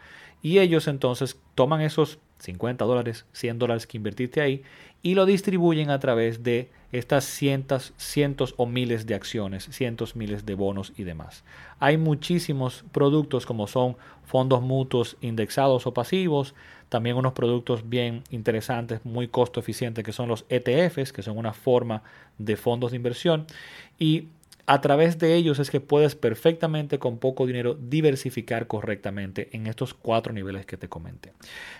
y 0.44 0.58
ellos 0.58 0.88
entonces 0.88 1.40
toman 1.54 1.80
esos 1.80 2.18
50 2.40 2.84
dólares, 2.84 3.24
100 3.32 3.58
dólares 3.58 3.86
que 3.86 3.96
invertiste 3.96 4.42
ahí 4.42 4.62
y 5.02 5.14
lo 5.14 5.24
distribuyen 5.24 5.88
a 5.88 5.98
través 5.98 6.42
de 6.42 6.68
estas 6.92 7.24
cientos, 7.24 7.94
cientos 7.96 8.52
o 8.58 8.66
miles 8.66 9.06
de 9.06 9.14
acciones, 9.14 9.64
cientos, 9.72 10.16
miles 10.16 10.44
de 10.44 10.54
bonos 10.54 10.92
y 10.98 11.04
demás. 11.04 11.44
Hay 11.80 11.96
muchísimos 11.96 12.84
productos 12.92 13.46
como 13.46 13.66
son 13.66 13.96
fondos 14.26 14.60
mutuos 14.60 15.16
indexados 15.22 15.86
o 15.86 15.94
pasivos, 15.94 16.54
también 16.90 17.16
unos 17.16 17.32
productos 17.32 17.88
bien 17.88 18.22
interesantes, 18.30 19.02
muy 19.02 19.28
costo 19.28 19.60
eficientes 19.60 20.04
que 20.04 20.12
son 20.12 20.28
los 20.28 20.44
ETFs, 20.50 21.14
que 21.14 21.22
son 21.22 21.38
una 21.38 21.54
forma 21.54 22.02
de 22.36 22.56
fondos 22.56 22.90
de 22.90 22.98
inversión 22.98 23.46
y 23.98 24.28
a 24.66 24.80
través 24.80 25.18
de 25.18 25.34
ellos 25.34 25.58
es 25.58 25.70
que 25.70 25.80
puedes 25.80 26.14
perfectamente 26.14 26.98
con 26.98 27.18
poco 27.18 27.46
dinero 27.46 27.74
diversificar 27.74 28.66
correctamente 28.66 29.48
en 29.52 29.66
estos 29.66 29.92
cuatro 29.92 30.32
niveles 30.32 30.64
que 30.64 30.76
te 30.76 30.88
comenté. 30.88 31.32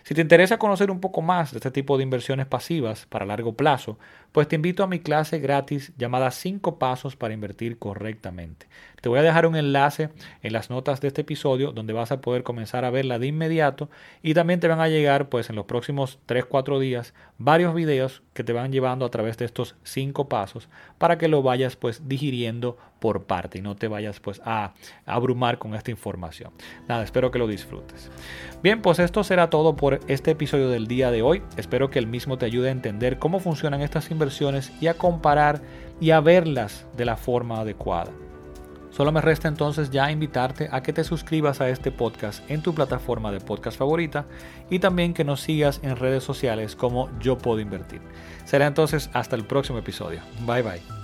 Si 0.03 0.15
te 0.15 0.21
interesa 0.21 0.59
conocer 0.59 0.91
un 0.91 1.01
poco 1.01 1.23
más 1.23 1.53
de 1.53 1.59
este 1.59 1.71
tipo 1.71 1.97
de 1.97 2.03
inversiones 2.03 2.47
pasivas 2.47 3.07
para 3.07 3.25
largo 3.25 3.55
plazo, 3.55 3.99
pues 4.33 4.49
te 4.49 4.57
invito 4.57 4.83
a 4.83 4.89
mi 4.89 4.99
clase 4.99 5.39
gratis 5.39 5.93
llamada 5.97 6.31
5 6.31 6.79
pasos 6.79 7.17
para 7.17 7.33
invertir 7.33 7.79
correctamente. 7.79 8.67
Te 9.01 9.09
voy 9.09 9.19
a 9.19 9.23
dejar 9.23 9.47
un 9.47 9.55
enlace 9.55 10.11
en 10.43 10.53
las 10.53 10.71
notas 10.71 11.01
de 11.01 11.09
este 11.09 11.21
episodio 11.21 11.73
donde 11.73 11.93
vas 11.93 12.11
a 12.11 12.21
poder 12.21 12.43
comenzar 12.43 12.85
a 12.85 12.91
verla 12.91 13.19
de 13.19 13.27
inmediato 13.27 13.91
y 14.23 14.35
también 14.35 14.61
te 14.61 14.69
van 14.69 14.81
a 14.81 14.89
llegar 14.89 15.29
pues 15.29 15.51
en 15.51 15.57
los 15.57 15.67
próximos 15.67 16.19
3-4 16.27 16.79
días 16.81 17.15
varios 17.39 17.75
videos 17.75 18.23
que 18.33 18.45
te 18.45 18.53
van 18.53 18.73
llevando 18.73 19.05
a 19.05 19.11
través 19.11 19.37
de 19.37 19.45
estos 19.45 19.77
5 19.85 20.29
pasos 20.29 20.69
para 20.99 21.19
que 21.19 21.29
lo 21.29 21.43
vayas 21.43 21.77
pues 21.77 22.09
digiriendo 22.09 22.74
por 22.99 23.25
parte 23.25 23.59
y 23.59 23.63
no 23.63 23.77
te 23.77 23.89
vayas 23.89 24.21
pues 24.21 24.41
a 24.45 24.73
abrumar 25.05 25.59
con 25.59 25.75
esta 25.75 25.91
información. 25.91 26.53
Nada, 26.89 27.05
espero 27.05 27.31
que 27.31 27.39
lo 27.39 27.47
disfrutes. 27.47 28.11
Bien, 28.63 28.81
pues 28.81 28.99
esto 28.99 29.25
será 29.25 29.51
todo 29.51 29.77
por 29.77 30.01
este 30.07 30.31
episodio 30.31 30.71
del 30.71 30.87
día 30.87 31.11
de 31.11 31.23
hoy. 31.23 31.43
Espero 31.57 31.91
que 31.91 31.99
el 31.99 32.07
mismo 32.07 32.39
te 32.39 32.47
ayude 32.47 32.69
a 32.69 32.73
entender 32.73 33.19
cómo 33.19 33.41
funcionan 33.41 33.83
estas 33.83 34.11
inversiones 34.11 34.73
y 34.81 34.87
a 34.87 34.95
comparar 34.95 35.61
y 36.01 36.11
a 36.11 36.21
verlas 36.21 36.87
de 36.97 37.05
la 37.05 37.17
forma 37.17 37.61
adecuada. 37.61 38.11
Solo 38.97 39.11
me 39.11 39.21
resta 39.21 39.49
entonces 39.49 39.91
ya 39.91 40.11
invitarte 40.13 40.69
a 40.71 40.81
que 40.81 40.93
te 40.93 41.03
suscribas 41.03 41.61
a 41.61 41.69
este 41.69 41.91
podcast 41.91 42.49
en 42.49 42.63
tu 42.63 42.75
plataforma 42.75 43.33
de 43.33 43.41
podcast 43.41 43.77
favorita 43.77 44.25
y 44.71 44.79
también 44.79 45.15
que 45.15 45.25
nos 45.25 45.41
sigas 45.41 45.81
en 45.83 45.97
redes 45.97 46.23
sociales 46.23 46.77
como 46.77 47.11
Yo 47.19 47.37
Puedo 47.37 47.59
Invertir. 47.59 48.01
Será 48.45 48.69
entonces 48.69 49.11
hasta 49.13 49.35
el 49.35 49.47
próximo 49.47 49.79
episodio. 49.79 50.21
Bye 50.47 50.63
bye. 50.63 51.04